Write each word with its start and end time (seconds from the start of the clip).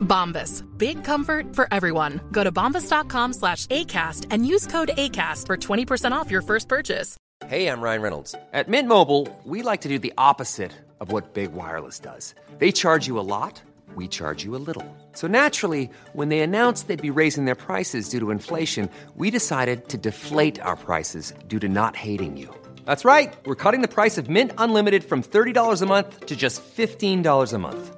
Bombas. 0.00 0.64
Big 0.76 1.04
comfort 1.04 1.54
for 1.54 1.68
everyone. 1.70 2.20
Go 2.32 2.42
to 2.42 2.50
bombas.com 2.50 3.32
slash 3.32 3.66
ACAST 3.66 4.26
and 4.30 4.46
use 4.46 4.66
code 4.66 4.90
ACAST 4.96 5.46
for 5.46 5.56
20% 5.56 6.12
off 6.12 6.30
your 6.30 6.42
first 6.42 6.68
purchase. 6.68 7.16
Hey, 7.46 7.68
I'm 7.68 7.80
Ryan 7.80 8.02
Reynolds. 8.02 8.34
At 8.52 8.68
Mint 8.68 8.88
Mobile, 8.88 9.28
we 9.44 9.62
like 9.62 9.82
to 9.82 9.88
do 9.88 9.98
the 9.98 10.12
opposite 10.18 10.72
of 11.00 11.12
what 11.12 11.34
Big 11.34 11.52
Wireless 11.52 12.00
does. 12.00 12.34
They 12.58 12.72
charge 12.72 13.06
you 13.06 13.18
a 13.18 13.22
lot, 13.22 13.62
we 13.94 14.08
charge 14.08 14.44
you 14.44 14.56
a 14.56 14.62
little. 14.66 14.84
So 15.12 15.28
naturally, 15.28 15.88
when 16.14 16.28
they 16.30 16.40
announced 16.40 16.88
they'd 16.88 17.00
be 17.00 17.10
raising 17.10 17.44
their 17.44 17.54
prices 17.54 18.08
due 18.08 18.18
to 18.20 18.32
inflation, 18.32 18.90
we 19.14 19.30
decided 19.30 19.88
to 19.88 19.96
deflate 19.96 20.60
our 20.60 20.76
prices 20.76 21.32
due 21.46 21.60
to 21.60 21.68
not 21.68 21.94
hating 21.94 22.36
you. 22.36 22.54
That's 22.84 23.04
right. 23.04 23.34
We're 23.44 23.54
cutting 23.54 23.82
the 23.82 23.94
price 23.94 24.18
of 24.18 24.28
Mint 24.28 24.52
Unlimited 24.58 25.04
from 25.04 25.22
$30 25.22 25.80
a 25.82 25.86
month 25.86 26.26
to 26.26 26.34
just 26.34 26.60
$15 26.76 27.52
a 27.52 27.58
month. 27.58 27.97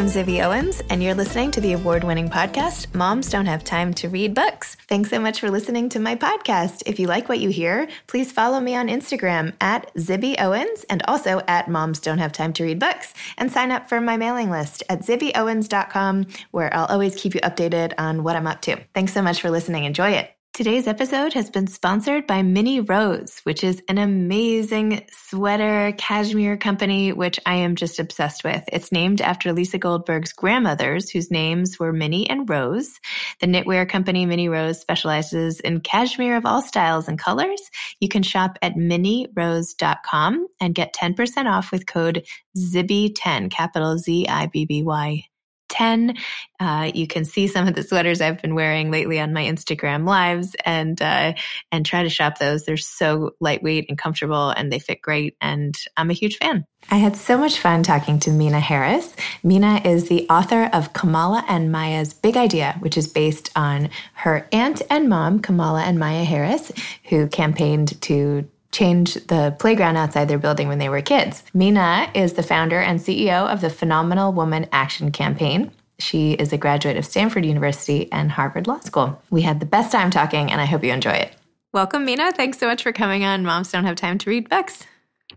I'm 0.00 0.06
Zibby 0.06 0.42
Owens, 0.42 0.80
and 0.88 1.02
you're 1.02 1.14
listening 1.14 1.50
to 1.50 1.60
the 1.60 1.74
award 1.74 2.04
winning 2.04 2.30
podcast, 2.30 2.94
Moms 2.94 3.28
Don't 3.28 3.44
Have 3.44 3.62
Time 3.62 3.92
to 3.92 4.08
Read 4.08 4.32
Books. 4.32 4.74
Thanks 4.88 5.10
so 5.10 5.20
much 5.20 5.40
for 5.40 5.50
listening 5.50 5.90
to 5.90 6.00
my 6.00 6.16
podcast. 6.16 6.82
If 6.86 6.98
you 6.98 7.06
like 7.06 7.28
what 7.28 7.38
you 7.38 7.50
hear, 7.50 7.86
please 8.06 8.32
follow 8.32 8.60
me 8.60 8.74
on 8.74 8.88
Instagram 8.88 9.52
at 9.60 9.94
Zibby 9.96 10.40
Owens 10.40 10.86
and 10.88 11.02
also 11.06 11.42
at 11.46 11.68
Moms 11.68 12.00
Don't 12.00 12.16
Have 12.16 12.32
Time 12.32 12.54
to 12.54 12.64
Read 12.64 12.78
Books, 12.78 13.12
and 13.36 13.52
sign 13.52 13.70
up 13.70 13.90
for 13.90 14.00
my 14.00 14.16
mailing 14.16 14.48
list 14.48 14.82
at 14.88 15.02
zibbyowens.com, 15.02 16.28
where 16.50 16.74
I'll 16.74 16.86
always 16.86 17.14
keep 17.14 17.34
you 17.34 17.42
updated 17.42 17.92
on 17.98 18.22
what 18.22 18.36
I'm 18.36 18.46
up 18.46 18.62
to. 18.62 18.78
Thanks 18.94 19.12
so 19.12 19.20
much 19.20 19.42
for 19.42 19.50
listening. 19.50 19.84
Enjoy 19.84 20.12
it. 20.12 20.30
Today's 20.52 20.88
episode 20.88 21.32
has 21.34 21.48
been 21.48 21.68
sponsored 21.68 22.26
by 22.26 22.42
Minnie 22.42 22.80
Rose, 22.80 23.38
which 23.44 23.62
is 23.62 23.80
an 23.88 23.98
amazing 23.98 25.06
sweater 25.10 25.94
cashmere 25.96 26.56
company, 26.56 27.12
which 27.12 27.38
I 27.46 27.54
am 27.54 27.76
just 27.76 28.00
obsessed 28.00 28.42
with. 28.42 28.64
It's 28.66 28.90
named 28.90 29.20
after 29.20 29.52
Lisa 29.52 29.78
Goldberg's 29.78 30.32
grandmothers, 30.32 31.08
whose 31.08 31.30
names 31.30 31.78
were 31.78 31.92
Minnie 31.92 32.28
and 32.28 32.50
Rose. 32.50 32.98
The 33.40 33.46
knitwear 33.46 33.88
company 33.88 34.26
Minnie 34.26 34.48
Rose 34.48 34.80
specializes 34.80 35.60
in 35.60 35.80
cashmere 35.80 36.36
of 36.36 36.44
all 36.44 36.62
styles 36.62 37.06
and 37.06 37.16
colors. 37.16 37.62
You 38.00 38.08
can 38.08 38.24
shop 38.24 38.58
at 38.60 38.74
minnierose.com 38.74 40.48
and 40.60 40.74
get 40.74 40.94
10% 40.94 41.46
off 41.46 41.70
with 41.70 41.86
code 41.86 42.26
ZIBBY10, 42.58 43.52
capital 43.52 43.98
Z 43.98 44.26
I 44.28 44.46
B 44.46 44.66
B 44.66 44.82
Y 44.82 45.29
10. 45.70 46.16
Uh, 46.58 46.90
you 46.94 47.06
can 47.06 47.24
see 47.24 47.46
some 47.46 47.66
of 47.66 47.74
the 47.74 47.82
sweaters 47.82 48.20
I've 48.20 48.42
been 48.42 48.54
wearing 48.54 48.90
lately 48.90 49.18
on 49.18 49.32
my 49.32 49.44
Instagram 49.44 50.06
lives 50.06 50.54
and, 50.64 51.00
uh, 51.00 51.32
and 51.72 51.86
try 51.86 52.02
to 52.02 52.10
shop 52.10 52.38
those. 52.38 52.64
They're 52.64 52.76
so 52.76 53.32
lightweight 53.40 53.86
and 53.88 53.96
comfortable 53.96 54.50
and 54.50 54.70
they 54.70 54.78
fit 54.78 55.00
great. 55.00 55.36
And 55.40 55.74
I'm 55.96 56.10
a 56.10 56.14
huge 56.14 56.36
fan. 56.36 56.66
I 56.90 56.96
had 56.96 57.16
so 57.16 57.38
much 57.38 57.58
fun 57.58 57.82
talking 57.82 58.18
to 58.20 58.30
Mina 58.30 58.60
Harris. 58.60 59.14
Mina 59.42 59.80
is 59.84 60.08
the 60.08 60.28
author 60.28 60.70
of 60.72 60.92
Kamala 60.92 61.44
and 61.48 61.70
Maya's 61.70 62.14
Big 62.14 62.36
Idea, 62.36 62.76
which 62.80 62.96
is 62.96 63.06
based 63.06 63.50
on 63.54 63.90
her 64.14 64.48
aunt 64.52 64.82
and 64.90 65.08
mom, 65.08 65.40
Kamala 65.40 65.82
and 65.82 65.98
Maya 65.98 66.24
Harris, 66.24 66.72
who 67.04 67.26
campaigned 67.28 68.00
to 68.02 68.48
change 68.72 69.14
the 69.14 69.54
playground 69.58 69.96
outside 69.96 70.28
their 70.28 70.38
building 70.38 70.68
when 70.68 70.78
they 70.78 70.88
were 70.88 71.02
kids. 71.02 71.42
Mina 71.52 72.10
is 72.14 72.34
the 72.34 72.42
founder 72.42 72.80
and 72.80 73.00
CEO 73.00 73.52
of 73.52 73.60
the 73.60 73.70
Phenomenal 73.70 74.32
Woman 74.32 74.66
Action 74.72 75.10
Campaign. 75.10 75.72
She 75.98 76.32
is 76.32 76.52
a 76.52 76.58
graduate 76.58 76.96
of 76.96 77.04
Stanford 77.04 77.44
University 77.44 78.10
and 78.10 78.30
Harvard 78.30 78.66
Law 78.66 78.80
School. 78.80 79.20
We 79.30 79.42
had 79.42 79.60
the 79.60 79.66
best 79.66 79.92
time 79.92 80.10
talking, 80.10 80.50
and 80.50 80.60
I 80.60 80.64
hope 80.64 80.82
you 80.82 80.92
enjoy 80.92 81.12
it. 81.12 81.32
Welcome, 81.72 82.04
Mina. 82.04 82.32
Thanks 82.32 82.58
so 82.58 82.66
much 82.66 82.82
for 82.82 82.92
coming 82.92 83.24
on 83.24 83.44
Moms 83.44 83.70
Don't 83.70 83.84
Have 83.84 83.96
Time 83.96 84.18
to 84.18 84.30
Read 84.30 84.48
Books. 84.48 84.84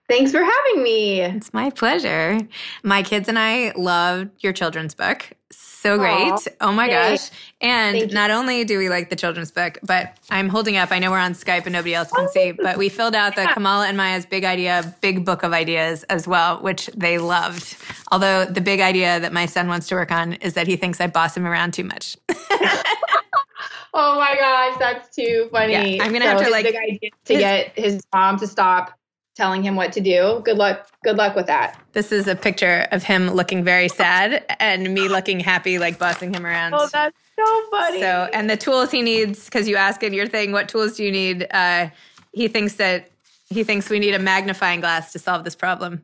Thanks 0.10 0.32
for 0.32 0.44
having 0.44 0.84
me. 0.84 1.22
It's 1.22 1.54
my 1.54 1.70
pleasure. 1.70 2.40
My 2.84 3.04
kids 3.04 3.30
and 3.30 3.40
I 3.40 3.72
loved 3.76 4.44
your 4.44 4.52
children's 4.52 4.94
book. 4.94 5.30
So 5.50 5.98
great. 5.98 6.32
Aw, 6.32 6.40
oh 6.62 6.72
my 6.72 6.86
yay. 6.86 6.92
gosh. 6.92 7.30
And 7.62 8.14
not 8.14 8.30
only 8.30 8.64
do 8.66 8.78
we 8.78 8.90
like 8.90 9.10
the 9.10 9.16
children's 9.16 9.52
book, 9.52 9.78
but 9.84 10.18
I'm 10.30 10.50
holding 10.50 10.76
up, 10.78 10.92
I 10.92 11.00
know 11.00 11.12
we're 11.12 11.20
on 11.20 11.34
Skype 11.34 11.64
and 11.66 11.74
nobody 11.74 11.96
else 11.96 12.12
can 12.12 12.28
see, 12.30 12.52
oh, 12.52 12.56
but 12.62 12.78
we 12.78 12.90
filled 12.90 13.16
out 13.16 13.36
the 13.36 13.48
Kamala 13.54 13.88
and 13.88 13.96
Maya's 13.96 14.26
big 14.26 14.44
idea, 14.44 14.94
big 15.02 15.24
book 15.26 15.44
of 15.44 15.54
ideas 15.54 16.04
as 16.04 16.28
well, 16.28 16.62
which 16.62 16.88
they 16.96 17.18
loved. 17.18 17.78
Although 18.12 18.46
the 18.46 18.62
big 18.62 18.82
idea 18.82 19.20
that 19.20 19.32
my 19.32 19.46
son 19.46 19.68
wants 19.68 19.88
to 19.90 19.96
work 19.96 20.12
on 20.12 20.34
is 20.34 20.54
that 20.54 20.68
he 20.68 20.76
thinks 20.76 21.00
I 21.00 21.08
boss 21.08 21.36
him 21.38 21.46
around 21.46 21.74
too 21.74 21.84
much. 21.86 22.18
Oh 23.96 24.18
my 24.18 24.36
gosh, 24.36 24.80
that's 24.80 25.16
too 25.16 25.50
funny. 25.52 25.98
Yeah, 25.98 26.04
I'm 26.04 26.12
gonna 26.12 26.26
have 26.26 26.44
to, 26.44 26.50
like- 26.50 26.66
big 26.66 26.76
idea 26.76 27.12
to 27.26 27.34
his- 27.34 27.40
get 27.40 27.72
his 27.78 28.02
mom 28.12 28.40
to 28.40 28.48
stop 28.48 28.98
telling 29.36 29.64
him 29.64 29.76
what 29.76 29.92
to 29.94 30.02
do. 30.02 30.42
Good 30.46 30.58
luck. 30.58 30.88
Good 31.04 31.18
luck 31.18 31.36
with 31.36 31.48
that. 31.48 31.80
This 31.94 32.12
is 32.12 32.28
a 32.28 32.36
picture 32.36 32.88
of 32.92 33.04
him 33.04 33.30
looking 33.30 33.64
very 33.64 33.90
sad 33.90 34.46
and 34.60 34.94
me 34.94 35.08
looking 35.08 35.40
happy, 35.40 35.80
like 35.80 35.98
bossing 35.98 36.34
him 36.34 36.46
around. 36.46 36.74
Oh, 36.74 36.88
that's 36.92 37.18
so 37.38 37.70
funny. 37.72 38.00
So, 38.00 38.30
and 38.34 38.50
the 38.50 38.58
tools 38.58 38.92
he 38.92 39.02
needs, 39.02 39.46
because 39.46 39.68
you 39.68 39.76
ask 39.76 40.04
in 40.04 40.14
your 40.14 40.28
thing, 40.28 40.52
what 40.52 40.70
tools 40.70 40.98
do 40.98 41.04
you 41.04 41.12
need? 41.12 41.48
Uh, 41.52 41.90
he 42.32 42.48
thinks 42.48 42.76
that 42.76 43.10
he 43.50 43.64
thinks 43.64 43.90
we 43.90 44.00
need 44.00 44.16
a 44.16 44.20
magnifying 44.20 44.80
glass 44.80 45.12
to 45.14 45.20
solve 45.20 45.44
this 45.44 45.56
problem. 45.56 46.04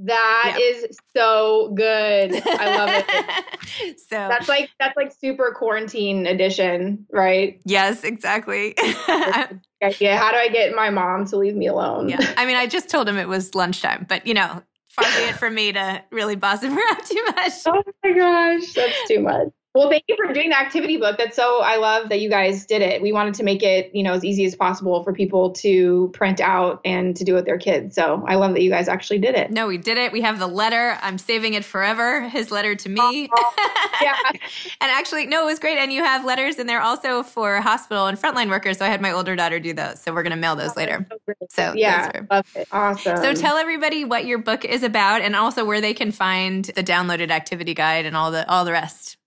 That 0.00 0.58
is 0.60 0.96
so 1.16 1.72
good. 1.74 2.32
I 2.46 2.76
love 2.76 3.04
it. 3.08 3.98
so 3.98 4.10
That's 4.10 4.48
like 4.48 4.70
that's 4.78 4.96
like 4.96 5.12
super 5.12 5.52
quarantine 5.56 6.26
edition, 6.26 7.04
right? 7.10 7.60
yes, 7.64 8.04
exactly. 8.04 8.76
Yeah. 9.80 10.16
How 10.16 10.30
do 10.32 10.36
I 10.36 10.48
get 10.48 10.74
my 10.74 10.90
mom 10.90 11.26
to 11.26 11.36
leave 11.36 11.54
me 11.54 11.66
alone? 11.66 12.08
yeah, 12.08 12.34
I 12.36 12.46
mean, 12.46 12.56
I 12.56 12.66
just 12.66 12.88
told 12.88 13.08
him 13.08 13.16
it 13.16 13.28
was 13.28 13.54
lunchtime, 13.54 14.06
but 14.08 14.26
you 14.26 14.34
know, 14.34 14.62
far 14.88 15.04
be 15.16 15.24
it 15.24 15.36
from 15.36 15.54
me 15.54 15.72
to 15.72 16.02
really 16.10 16.36
boss 16.36 16.62
him 16.62 16.72
around 16.78 17.04
too 17.04 17.24
much. 17.36 17.52
Oh 17.66 17.82
my 18.04 18.12
gosh, 18.12 18.72
that's 18.72 19.08
too 19.08 19.20
much. 19.20 19.48
Well, 19.74 19.90
thank 19.90 20.04
you 20.08 20.16
for 20.16 20.32
doing 20.32 20.48
the 20.48 20.58
activity 20.58 20.96
book. 20.96 21.18
That's 21.18 21.36
so, 21.36 21.60
I 21.60 21.76
love 21.76 22.08
that 22.08 22.20
you 22.20 22.30
guys 22.30 22.64
did 22.64 22.80
it. 22.80 23.02
We 23.02 23.12
wanted 23.12 23.34
to 23.34 23.44
make 23.44 23.62
it, 23.62 23.94
you 23.94 24.02
know, 24.02 24.14
as 24.14 24.24
easy 24.24 24.46
as 24.46 24.54
possible 24.56 25.04
for 25.04 25.12
people 25.12 25.50
to 25.50 26.10
print 26.14 26.40
out 26.40 26.80
and 26.86 27.14
to 27.16 27.24
do 27.24 27.34
with 27.34 27.44
their 27.44 27.58
kids. 27.58 27.94
So 27.94 28.24
I 28.26 28.36
love 28.36 28.54
that 28.54 28.62
you 28.62 28.70
guys 28.70 28.88
actually 28.88 29.18
did 29.18 29.34
it. 29.34 29.50
No, 29.50 29.66
we 29.66 29.76
did 29.76 29.98
it. 29.98 30.10
We 30.10 30.22
have 30.22 30.38
the 30.38 30.46
letter. 30.46 30.98
I'm 31.02 31.18
saving 31.18 31.52
it 31.52 31.66
forever. 31.66 32.28
His 32.28 32.50
letter 32.50 32.74
to 32.76 32.88
me. 32.88 33.28
yeah. 34.00 34.16
and 34.32 34.40
actually, 34.90 35.26
no, 35.26 35.42
it 35.42 35.46
was 35.46 35.58
great. 35.58 35.76
And 35.76 35.92
you 35.92 36.02
have 36.02 36.24
letters 36.24 36.58
in 36.58 36.66
there 36.66 36.80
also 36.80 37.22
for 37.22 37.60
hospital 37.60 38.06
and 38.06 38.18
frontline 38.18 38.48
workers. 38.48 38.78
So 38.78 38.86
I 38.86 38.88
had 38.88 39.02
my 39.02 39.12
older 39.12 39.36
daughter 39.36 39.60
do 39.60 39.74
those. 39.74 40.00
So 40.00 40.14
we're 40.14 40.22
going 40.22 40.30
to 40.30 40.36
mail 40.36 40.56
those 40.56 40.70
oh, 40.70 40.74
later. 40.78 41.06
So, 41.26 41.34
so 41.50 41.72
yeah, 41.74 42.10
love 42.30 42.46
it. 42.56 42.68
Awesome. 42.72 43.18
So 43.18 43.34
tell 43.34 43.56
everybody 43.58 44.06
what 44.06 44.24
your 44.24 44.38
book 44.38 44.64
is 44.64 44.82
about 44.82 45.20
and 45.20 45.36
also 45.36 45.66
where 45.66 45.82
they 45.82 45.92
can 45.92 46.10
find 46.10 46.64
the 46.64 46.82
downloaded 46.82 47.30
activity 47.30 47.74
guide 47.74 48.06
and 48.06 48.16
all 48.16 48.30
the 48.30 48.48
all 48.50 48.64
the 48.64 48.72
rest. 48.72 49.17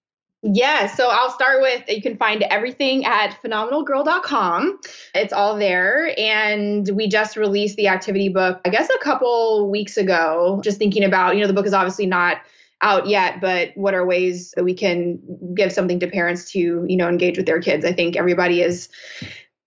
Yeah, 0.44 0.88
so 0.88 1.10
I'll 1.10 1.30
start 1.30 1.62
with 1.62 1.84
you 1.88 2.02
can 2.02 2.18
find 2.18 2.42
everything 2.44 3.06
at 3.06 3.38
phenomenalgirl.com. 3.44 4.80
It's 5.14 5.34
all 5.34 5.56
there. 5.56 6.20
And 6.20 6.90
we 6.90 7.08
just 7.08 7.38
released 7.38 7.76
the 7.76 7.88
activity 7.88 8.28
book, 8.28 8.60
I 8.66 8.70
guess, 8.70 8.90
a 8.90 8.98
couple 9.04 9.70
weeks 9.70 9.98
ago. 9.98 10.60
Just 10.64 10.80
thinking 10.80 11.04
about, 11.04 11.36
you 11.36 11.42
know, 11.42 11.48
the 11.48 11.54
book 11.54 11.68
is 11.68 11.74
obviously 11.74 12.08
not 12.08 12.38
out 12.82 13.06
yet, 13.06 13.40
but 13.40 13.70
what 13.76 13.94
are 13.94 14.04
ways 14.04 14.52
that 14.56 14.64
we 14.64 14.74
can 14.74 15.20
give 15.54 15.72
something 15.72 16.00
to 16.00 16.08
parents 16.08 16.52
to, 16.54 16.86
you 16.88 16.98
know, 16.98 17.08
engage 17.08 17.38
with 17.38 17.46
their 17.46 17.62
kids? 17.62 17.86
I 17.86 17.94
think 17.94 18.16
everybody 18.16 18.62
is 18.62 18.90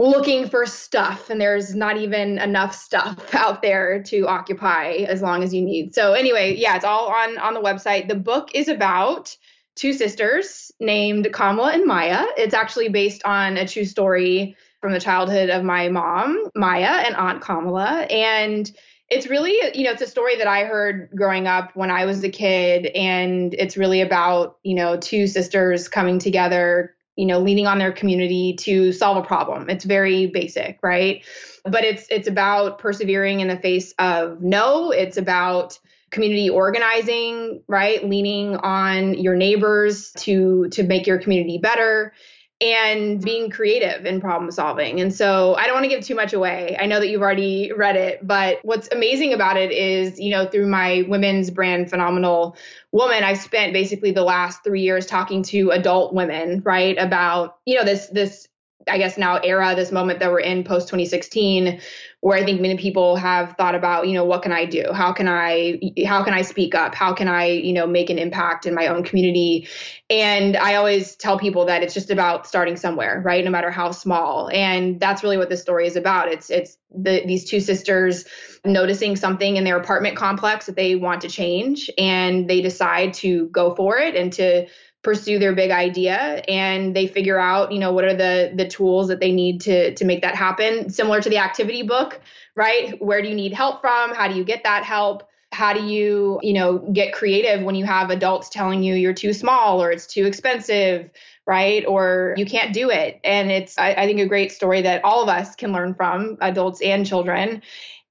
looking 0.00 0.48
for 0.48 0.66
stuff 0.66 1.30
and 1.30 1.40
there's 1.40 1.76
not 1.76 1.98
even 1.98 2.38
enough 2.38 2.74
stuff 2.74 3.32
out 3.34 3.62
there 3.62 4.02
to 4.02 4.26
occupy 4.26 5.04
as 5.08 5.22
long 5.22 5.44
as 5.44 5.54
you 5.54 5.62
need. 5.62 5.94
So 5.94 6.14
anyway, 6.14 6.56
yeah, 6.56 6.74
it's 6.74 6.84
all 6.84 7.12
on 7.12 7.38
on 7.38 7.54
the 7.54 7.60
website. 7.60 8.08
The 8.08 8.16
book 8.16 8.50
is 8.54 8.66
about 8.66 9.36
two 9.74 9.92
sisters 9.92 10.72
named 10.80 11.32
Kamala 11.32 11.72
and 11.72 11.86
Maya. 11.86 12.24
It's 12.36 12.54
actually 12.54 12.88
based 12.88 13.24
on 13.24 13.56
a 13.56 13.66
true 13.66 13.84
story 13.84 14.56
from 14.80 14.92
the 14.92 15.00
childhood 15.00 15.50
of 15.50 15.64
my 15.64 15.88
mom, 15.88 16.50
Maya, 16.54 17.04
and 17.06 17.16
Aunt 17.16 17.40
Kamala. 17.40 18.02
And 18.10 18.70
it's 19.10 19.26
really, 19.26 19.58
you 19.74 19.84
know, 19.84 19.92
it's 19.92 20.02
a 20.02 20.06
story 20.06 20.36
that 20.36 20.46
I 20.46 20.64
heard 20.64 21.10
growing 21.14 21.46
up 21.46 21.70
when 21.74 21.90
I 21.90 22.04
was 22.04 22.22
a 22.24 22.28
kid. 22.28 22.86
And 22.86 23.54
it's 23.54 23.76
really 23.76 24.00
about, 24.00 24.58
you 24.62 24.74
know, 24.74 24.96
two 24.96 25.26
sisters 25.26 25.88
coming 25.88 26.18
together, 26.18 26.94
you 27.16 27.26
know, 27.26 27.38
leaning 27.38 27.66
on 27.66 27.78
their 27.78 27.92
community 27.92 28.54
to 28.60 28.92
solve 28.92 29.16
a 29.16 29.26
problem. 29.26 29.70
It's 29.70 29.84
very 29.84 30.26
basic, 30.26 30.78
right? 30.82 31.24
But 31.64 31.84
it's 31.84 32.06
it's 32.10 32.28
about 32.28 32.78
persevering 32.78 33.40
in 33.40 33.48
the 33.48 33.56
face 33.56 33.94
of 33.98 34.42
no. 34.42 34.90
It's 34.90 35.16
about 35.16 35.78
community 36.14 36.48
organizing, 36.48 37.62
right? 37.68 38.02
Leaning 38.08 38.56
on 38.56 39.14
your 39.14 39.36
neighbors 39.36 40.12
to 40.20 40.68
to 40.70 40.82
make 40.82 41.06
your 41.06 41.18
community 41.18 41.58
better 41.58 42.14
and 42.60 43.20
being 43.22 43.50
creative 43.50 44.06
in 44.06 44.20
problem 44.20 44.50
solving. 44.50 45.00
And 45.00 45.12
so 45.12 45.54
I 45.56 45.66
don't 45.66 45.74
want 45.74 45.84
to 45.84 45.90
give 45.90 46.04
too 46.04 46.14
much 46.14 46.32
away. 46.32 46.76
I 46.80 46.86
know 46.86 47.00
that 47.00 47.08
you've 47.08 47.20
already 47.20 47.72
read 47.76 47.96
it, 47.96 48.26
but 48.26 48.60
what's 48.62 48.88
amazing 48.92 49.32
about 49.34 49.56
it 49.56 49.72
is, 49.72 50.18
you 50.20 50.30
know, 50.30 50.46
through 50.46 50.68
my 50.68 51.04
women's 51.08 51.50
brand 51.50 51.90
Phenomenal 51.90 52.56
Woman, 52.92 53.24
I've 53.24 53.38
spent 53.40 53.72
basically 53.72 54.12
the 54.12 54.22
last 54.22 54.62
3 54.62 54.80
years 54.80 55.04
talking 55.04 55.42
to 55.42 55.70
adult 55.72 56.14
women, 56.14 56.62
right, 56.64 56.96
about, 56.96 57.58
you 57.66 57.74
know, 57.76 57.84
this 57.84 58.06
this 58.06 58.48
I 58.88 58.98
guess 58.98 59.16
now 59.16 59.36
era, 59.38 59.74
this 59.74 59.92
moment 59.92 60.20
that 60.20 60.30
we're 60.30 60.40
in 60.40 60.64
post 60.64 60.88
2016, 60.88 61.80
where 62.20 62.38
I 62.38 62.44
think 62.44 62.60
many 62.60 62.78
people 62.78 63.16
have 63.16 63.54
thought 63.58 63.74
about, 63.74 64.08
you 64.08 64.14
know, 64.14 64.24
what 64.24 64.42
can 64.42 64.50
I 64.50 64.64
do? 64.64 64.84
How 64.94 65.12
can 65.12 65.28
I 65.28 65.78
how 66.06 66.24
can 66.24 66.32
I 66.32 66.42
speak 66.42 66.74
up? 66.74 66.94
How 66.94 67.12
can 67.12 67.28
I, 67.28 67.46
you 67.46 67.72
know, 67.72 67.86
make 67.86 68.08
an 68.08 68.18
impact 68.18 68.64
in 68.64 68.74
my 68.74 68.86
own 68.86 69.04
community? 69.04 69.68
And 70.08 70.56
I 70.56 70.76
always 70.76 71.16
tell 71.16 71.38
people 71.38 71.66
that 71.66 71.82
it's 71.82 71.92
just 71.92 72.10
about 72.10 72.46
starting 72.46 72.76
somewhere, 72.76 73.20
right? 73.24 73.44
No 73.44 73.50
matter 73.50 73.70
how 73.70 73.90
small. 73.90 74.48
And 74.50 74.98
that's 74.98 75.22
really 75.22 75.36
what 75.36 75.50
this 75.50 75.60
story 75.60 75.86
is 75.86 75.96
about. 75.96 76.28
It's 76.28 76.48
it's 76.48 76.78
the, 76.90 77.22
these 77.26 77.44
two 77.44 77.60
sisters 77.60 78.24
noticing 78.64 79.16
something 79.16 79.56
in 79.56 79.64
their 79.64 79.78
apartment 79.78 80.16
complex 80.16 80.66
that 80.66 80.76
they 80.76 80.96
want 80.96 81.20
to 81.22 81.28
change 81.28 81.90
and 81.98 82.48
they 82.48 82.62
decide 82.62 83.12
to 83.14 83.48
go 83.48 83.74
for 83.74 83.98
it 83.98 84.14
and 84.14 84.32
to 84.34 84.66
pursue 85.04 85.38
their 85.38 85.54
big 85.54 85.70
idea 85.70 86.42
and 86.48 86.96
they 86.96 87.06
figure 87.06 87.38
out 87.38 87.70
you 87.70 87.78
know 87.78 87.92
what 87.92 88.04
are 88.04 88.16
the 88.16 88.50
the 88.56 88.66
tools 88.66 89.06
that 89.08 89.20
they 89.20 89.30
need 89.30 89.60
to 89.60 89.94
to 89.94 90.04
make 90.04 90.22
that 90.22 90.34
happen. 90.34 90.90
Similar 90.90 91.20
to 91.20 91.28
the 91.28 91.38
activity 91.38 91.82
book 91.82 92.20
right? 92.56 93.00
Where 93.02 93.22
do 93.22 93.28
you 93.28 93.34
need 93.34 93.52
help 93.52 93.80
from? 93.80 94.14
How 94.14 94.28
do 94.28 94.34
you 94.34 94.44
get 94.44 94.62
that 94.64 94.84
help? 94.84 95.28
How 95.52 95.72
do 95.72 95.84
you 95.84 96.40
you 96.42 96.52
know 96.52 96.78
get 96.78 97.12
creative 97.12 97.62
when 97.62 97.74
you 97.74 97.84
have 97.84 98.10
adults 98.10 98.48
telling 98.48 98.82
you 98.82 98.94
you're 98.94 99.14
too 99.14 99.32
small 99.32 99.82
or 99.82 99.92
it's 99.92 100.06
too 100.06 100.26
expensive 100.26 101.10
right? 101.46 101.84
Or 101.86 102.34
you 102.38 102.46
can't 102.46 102.72
do 102.72 102.88
it. 102.88 103.20
And 103.22 103.50
it's 103.50 103.76
I, 103.78 103.92
I 103.92 104.06
think 104.06 104.18
a 104.18 104.26
great 104.26 104.50
story 104.50 104.80
that 104.82 105.04
all 105.04 105.22
of 105.22 105.28
us 105.28 105.54
can 105.54 105.72
learn 105.72 105.94
from 105.94 106.38
adults 106.40 106.80
and 106.80 107.06
children. 107.06 107.60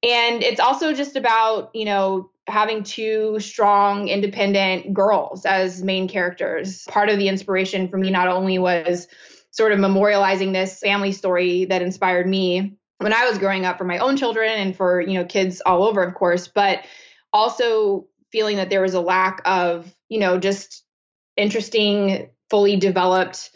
And 0.04 0.44
it's 0.44 0.60
also 0.60 0.94
just 0.94 1.16
about 1.16 1.72
you 1.74 1.86
know 1.86 2.30
having 2.48 2.84
two 2.84 3.40
strong, 3.40 4.08
independent 4.08 4.94
girls 4.94 5.46
as 5.46 5.84
main 5.84 6.08
characters. 6.08 6.84
Part 6.88 7.10
of 7.10 7.18
the 7.18 7.30
inspiration 7.30 7.88
for 7.88 7.98
me 7.98 8.10
not 8.10 8.28
only 8.28 8.60
was 8.60 9.08
sort 9.52 9.72
of 9.72 9.80
memorializing 9.80 10.52
this 10.52 10.80
family 10.80 11.12
story 11.12 11.66
that 11.66 11.82
inspired 11.82 12.28
me 12.28 12.76
when 12.98 13.14
I 13.14 13.30
was 13.30 13.38
growing 13.38 13.66
up 13.66 13.78
for 13.78 13.84
my 13.84 13.98
own 14.00 14.18
children 14.18 14.50
and 14.50 14.76
for, 14.76 15.02
you 15.02 15.14
know, 15.14 15.26
kids 15.26 15.62
all 15.66 15.84
over, 15.84 16.02
of 16.04 16.16
course, 16.16 16.48
but 16.48 16.86
also 17.32 18.08
feeling 18.32 18.58
that 18.58 18.70
there 18.70 18.82
was 18.82 18.94
a 18.94 19.02
lack 19.02 19.42
of, 19.46 19.94
you 20.10 20.20
know, 20.20 20.40
just 20.40 20.84
interesting, 21.38 22.30
fully 22.50 22.76
developed 22.78 23.52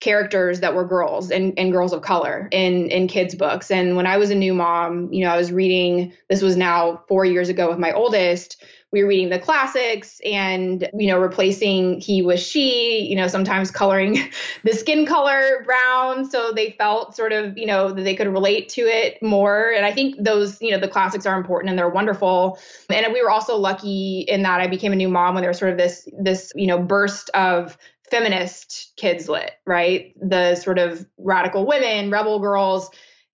characters 0.00 0.60
that 0.60 0.74
were 0.74 0.84
girls 0.84 1.30
and, 1.30 1.58
and 1.58 1.72
girls 1.72 1.92
of 1.92 2.02
color 2.02 2.48
in 2.52 2.88
in 2.90 3.08
kids 3.08 3.34
books. 3.34 3.70
And 3.70 3.96
when 3.96 4.06
i 4.06 4.16
was 4.16 4.30
a 4.30 4.34
new 4.34 4.54
mom 4.54 5.12
you 5.12 5.24
know 5.24 5.30
i 5.30 5.36
was 5.36 5.52
reading 5.52 6.12
this 6.28 6.42
was 6.42 6.56
now 6.56 7.02
four 7.08 7.24
years 7.24 7.48
ago 7.48 7.68
with 7.70 7.78
my 7.78 7.92
oldest 7.92 8.62
we 8.92 9.02
were 9.02 9.08
reading 9.08 9.28
the 9.28 9.38
classics 9.38 10.20
and 10.24 10.88
you 10.94 11.08
know 11.08 11.18
replacing 11.18 12.00
he 12.00 12.22
was 12.22 12.40
she 12.40 13.06
you 13.08 13.16
know 13.16 13.26
sometimes 13.26 13.70
coloring 13.70 14.18
the 14.64 14.72
skin 14.72 15.04
color 15.04 15.62
brown. 15.64 16.28
So 16.28 16.52
they 16.52 16.70
felt 16.78 17.16
sort 17.16 17.32
of 17.32 17.58
you 17.58 17.66
know 17.66 17.92
that 17.92 18.02
they 18.02 18.14
could 18.14 18.28
relate 18.28 18.68
to 18.70 18.82
it 18.82 19.20
more. 19.22 19.70
And 19.70 19.84
i 19.84 19.92
think 19.92 20.22
those 20.22 20.60
you 20.62 20.70
know 20.70 20.78
the 20.78 20.88
classics 20.88 21.26
are 21.26 21.36
important 21.36 21.70
and 21.70 21.78
they're 21.78 21.88
wonderful. 21.88 22.58
And 22.88 23.12
we 23.12 23.22
were 23.22 23.30
also 23.30 23.56
lucky 23.56 24.24
in 24.28 24.42
that 24.42 24.60
i 24.60 24.66
became 24.66 24.92
a 24.92 24.96
new 24.96 25.08
mom 25.08 25.34
when 25.34 25.42
there 25.42 25.50
was 25.50 25.58
sort 25.58 25.72
of 25.72 25.78
this 25.78 26.08
this 26.18 26.52
you 26.54 26.66
know 26.66 26.78
burst 26.78 27.28
of 27.30 27.76
feminist 28.10 28.92
kids 28.96 29.28
lit, 29.28 29.52
right? 29.66 30.14
The 30.20 30.54
sort 30.54 30.78
of 30.78 31.06
radical 31.18 31.66
women, 31.66 32.10
rebel 32.10 32.38
girls. 32.38 32.90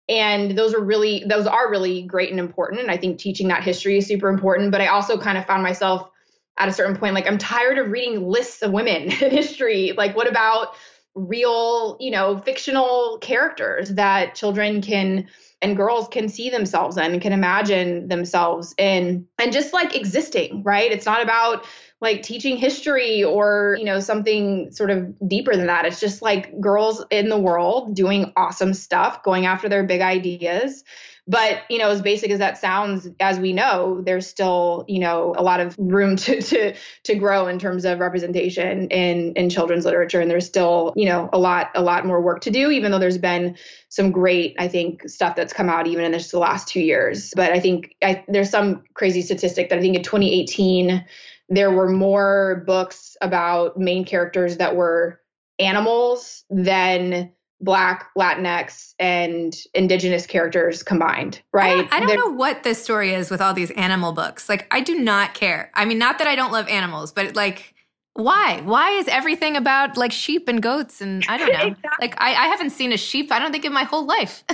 And 0.10 0.58
those 0.58 0.74
are 0.74 0.82
really, 0.82 1.24
those 1.26 1.48
are 1.48 1.70
really 1.70 2.04
great 2.04 2.32
and 2.32 2.40
important. 2.40 2.82
And 2.82 2.92
I 2.92 2.98
think 2.98 3.20
teaching 3.20 3.48
that 3.50 3.64
history 3.64 3.98
is 3.98 4.08
super 4.08 4.30
important. 4.30 4.72
But 4.72 4.82
I 4.82 4.88
also 4.88 5.18
kind 5.18 5.38
of 5.38 5.46
found 5.46 5.64
myself 5.64 6.10
at 6.58 6.70
a 6.70 6.74
certain 6.74 6.98
point, 6.98 7.16
like, 7.16 7.28
I'm 7.28 7.38
tired 7.38 7.78
of 7.78 7.92
reading 7.92 8.28
lists 8.28 8.62
of 8.62 8.72
women 8.72 9.04
in 9.22 9.32
history. 9.32 9.94
Like, 9.96 10.16
what 10.16 10.30
about 10.30 10.76
real, 11.16 11.98
you 12.00 12.12
know, 12.12 12.38
fictional 12.38 13.18
characters 13.20 13.90
that 13.90 14.36
children 14.36 14.82
can 14.82 15.28
and 15.62 15.78
girls 15.78 16.08
can 16.08 16.28
see 16.28 16.50
themselves 16.50 16.98
in 16.98 17.12
and 17.14 17.22
can 17.22 17.34
imagine 17.34 18.08
themselves 18.08 18.74
in 18.78 19.28
and 19.40 19.54
just 19.54 19.74
like 19.74 19.96
existing, 19.96 20.64
right? 20.64 20.92
It's 20.92 21.06
not 21.06 21.22
about 21.22 21.66
like 22.02 22.24
teaching 22.24 22.58
history 22.58 23.24
or 23.24 23.76
you 23.80 23.86
know 23.86 24.00
something 24.00 24.72
sort 24.72 24.90
of 24.90 25.14
deeper 25.28 25.56
than 25.56 25.68
that 25.68 25.86
it's 25.86 26.00
just 26.00 26.22
like 26.22 26.60
girls 26.60 27.06
in 27.12 27.30
the 27.30 27.38
world 27.38 27.96
doing 27.96 28.34
awesome 28.36 28.74
stuff 28.74 29.24
going 29.24 29.46
after 29.46 29.70
their 29.70 29.84
big 29.84 30.02
ideas 30.02 30.84
but 31.28 31.62
you 31.70 31.78
know 31.78 31.90
as 31.90 32.02
basic 32.02 32.32
as 32.32 32.40
that 32.40 32.58
sounds 32.58 33.08
as 33.20 33.40
we 33.40 33.54
know 33.54 34.02
there's 34.02 34.28
still 34.28 34.84
you 34.88 35.00
know 35.00 35.34
a 35.38 35.44
lot 35.44 35.60
of 35.60 35.76
room 35.78 36.16
to 36.18 36.42
to 36.42 36.74
to 37.04 37.16
grow 37.16 37.48
in 37.48 37.60
terms 37.60 37.86
of 37.86 38.00
representation 38.00 38.88
in 38.90 39.34
in 39.34 39.50
children's 39.50 39.86
literature. 39.86 40.20
And 40.20 40.30
there's 40.30 40.46
still 40.46 40.94
you 40.96 41.06
know 41.06 41.30
a 41.32 41.40
lot 41.40 41.70
a 41.76 41.82
lot 41.82 42.06
more 42.06 42.22
work 42.22 42.42
to 42.42 42.52
do 42.52 42.72
even 42.72 42.92
though 42.92 43.00
there's 43.00 43.18
been 43.18 43.58
some 43.90 44.12
great 44.12 44.56
i 44.60 44.68
think 44.68 45.08
stuff 45.08 45.36
that's 45.36 45.54
come 45.54 45.70
out 45.70 45.88
even 45.88 46.06
in 46.06 46.14
just 46.14 46.32
the 46.32 46.40
last 46.40 46.68
two 46.68 46.82
years. 46.82 47.34
But 47.36 47.52
i 47.52 47.60
think 47.60 47.96
I, 48.04 48.24
there's 48.28 48.50
some 48.50 48.84
crazy 48.94 49.22
statistic 49.22 49.70
that 49.70 49.78
i 49.78 49.82
think 49.82 49.96
in 49.96 50.04
2018 50.04 51.06
there 51.50 51.72
were 51.72 51.90
more 51.90 52.64
books 52.66 53.18
about 53.22 53.78
main 53.78 54.06
characters 54.06 54.58
that 54.58 54.76
were 54.76 55.20
animals 55.60 56.46
than 56.50 57.34
black 57.62 58.10
latinx 58.18 58.94
and 59.00 59.56
indigenous 59.74 60.26
characters 60.26 60.82
combined 60.84 61.42
right 61.54 61.72
i 61.72 61.76
don't, 61.76 61.94
I 61.94 62.00
don't 62.16 62.18
know 62.32 62.36
what 62.36 62.64
this 62.64 62.84
story 62.84 63.14
is 63.14 63.30
with 63.30 63.40
all 63.42 63.54
these 63.54 63.72
animal 63.72 64.12
books. 64.12 64.50
Like 64.50 64.68
i 64.72 64.82
do 64.82 65.00
not 65.00 65.34
care. 65.34 65.72
I 65.74 65.86
mean 65.86 66.00
not 66.00 66.18
that 66.20 66.28
i 66.28 66.36
don't 66.36 66.52
love 66.52 66.68
animals 66.68 67.12
but 67.12 67.36
like 67.36 67.76
why? 68.14 68.60
Why 68.66 68.92
is 68.92 69.08
everything 69.08 69.56
about 69.56 69.96
like 69.96 70.12
sheep 70.12 70.50
and 70.50 70.62
goats 70.62 71.00
and 71.00 71.24
i 71.30 71.38
don't 71.38 71.48
know. 71.54 71.68
Exactly. 71.68 71.90
like 72.02 72.16
I, 72.22 72.32
I 72.34 72.48
haven't 72.48 72.72
seen 72.72 72.92
a 72.92 72.98
sheep 72.98 73.32
i 73.32 73.40
don't 73.40 73.52
think 73.52 73.66
in 73.66 73.74
my 73.74 73.84
whole 73.84 74.06
life. 74.06 74.44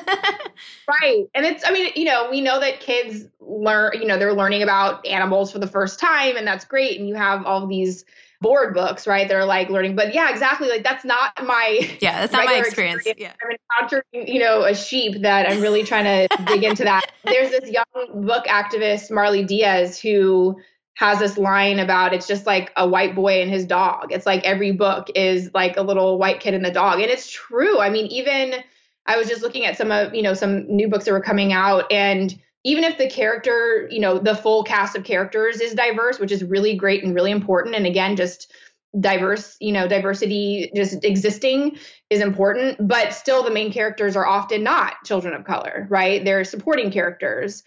Right 1.01 1.27
and 1.35 1.45
it's 1.45 1.63
i 1.67 1.71
mean 1.71 1.91
you 1.95 2.05
know 2.05 2.29
we 2.29 2.41
know 2.41 2.59
that 2.59 2.79
kids 2.79 3.25
learn 3.39 3.91
you 3.93 4.05
know 4.05 4.17
they're 4.17 4.33
learning 4.33 4.63
about 4.63 5.05
animals 5.05 5.51
for 5.51 5.59
the 5.59 5.67
first 5.67 5.99
time 5.99 6.35
and 6.35 6.47
that's 6.47 6.65
great 6.65 6.99
and 6.99 7.07
you 7.07 7.15
have 7.15 7.45
all 7.45 7.67
these 7.67 8.05
board 8.41 8.73
books, 8.73 9.07
right? 9.07 9.27
They're 9.27 9.45
like 9.45 9.69
learning, 9.69 9.95
but 9.95 10.13
yeah, 10.13 10.29
exactly. 10.29 10.69
Like 10.69 10.83
that's 10.83 11.05
not 11.05 11.31
my 11.45 11.79
yeah, 11.99 12.21
that's 12.21 12.33
not 12.33 12.45
my 12.45 12.55
experience. 12.55 13.05
experience. 13.05 13.19
Yeah. 13.19 13.33
I'm 13.43 13.57
encountering, 13.81 14.27
you 14.33 14.39
know, 14.39 14.63
a 14.63 14.75
sheep 14.75 15.21
that 15.21 15.49
I'm 15.49 15.61
really 15.61 15.83
trying 15.83 16.05
to 16.05 16.43
dig 16.45 16.63
into 16.63 16.83
that. 16.83 17.11
There's 17.23 17.49
this 17.51 17.69
young 17.69 18.25
book 18.25 18.45
activist, 18.45 19.11
Marley 19.11 19.43
Dias, 19.43 19.99
who 19.99 20.57
has 20.95 21.19
this 21.19 21.37
line 21.37 21.77
about 21.77 22.13
it's 22.13 22.27
just 22.27 22.47
like 22.47 22.71
a 22.75 22.87
white 22.87 23.15
boy 23.15 23.41
and 23.41 23.51
his 23.51 23.65
dog. 23.65 24.11
It's 24.11 24.25
like 24.25 24.43
every 24.43 24.71
book 24.71 25.07
is 25.13 25.51
like 25.53 25.77
a 25.77 25.83
little 25.83 26.17
white 26.17 26.39
kid 26.39 26.55
and 26.55 26.65
the 26.65 26.71
dog. 26.71 26.99
And 26.99 27.09
it's 27.11 27.29
true. 27.29 27.79
I 27.79 27.89
mean, 27.89 28.07
even 28.07 28.55
I 29.05 29.15
was 29.17 29.27
just 29.27 29.43
looking 29.43 29.65
at 29.65 29.77
some 29.77 29.91
of, 29.91 30.15
you 30.15 30.23
know, 30.23 30.33
some 30.33 30.67
new 30.67 30.87
books 30.87 31.05
that 31.05 31.11
were 31.11 31.21
coming 31.21 31.53
out 31.53 31.91
and 31.91 32.35
even 32.67 32.83
if 32.83 32.97
the 32.97 33.09
character, 33.09 33.87
you 33.89 34.01
know, 34.01 34.19
the 34.19 34.35
full 34.35 34.61
cast 34.61 34.97
of 34.97 35.05
characters 35.05 35.61
is 35.61 35.73
diverse, 35.73 36.19
which 36.19 36.33
is 36.33 36.43
really 36.43 36.75
great 36.75 37.01
and 37.01 37.15
really 37.15 37.31
important. 37.31 37.75
And 37.75 37.87
again, 37.87 38.17
just 38.17 38.51
diverse, 38.99 39.55
you 39.61 39.71
know, 39.71 39.87
diversity 39.87 40.69
just 40.75 41.05
existing 41.05 41.77
is 42.09 42.19
important, 42.19 42.85
but 42.85 43.13
still 43.13 43.41
the 43.41 43.51
main 43.51 43.71
characters 43.71 44.17
are 44.17 44.27
often 44.27 44.63
not 44.63 44.95
children 45.05 45.33
of 45.33 45.45
color, 45.45 45.87
right? 45.89 46.25
They're 46.25 46.43
supporting 46.43 46.91
characters. 46.91 47.63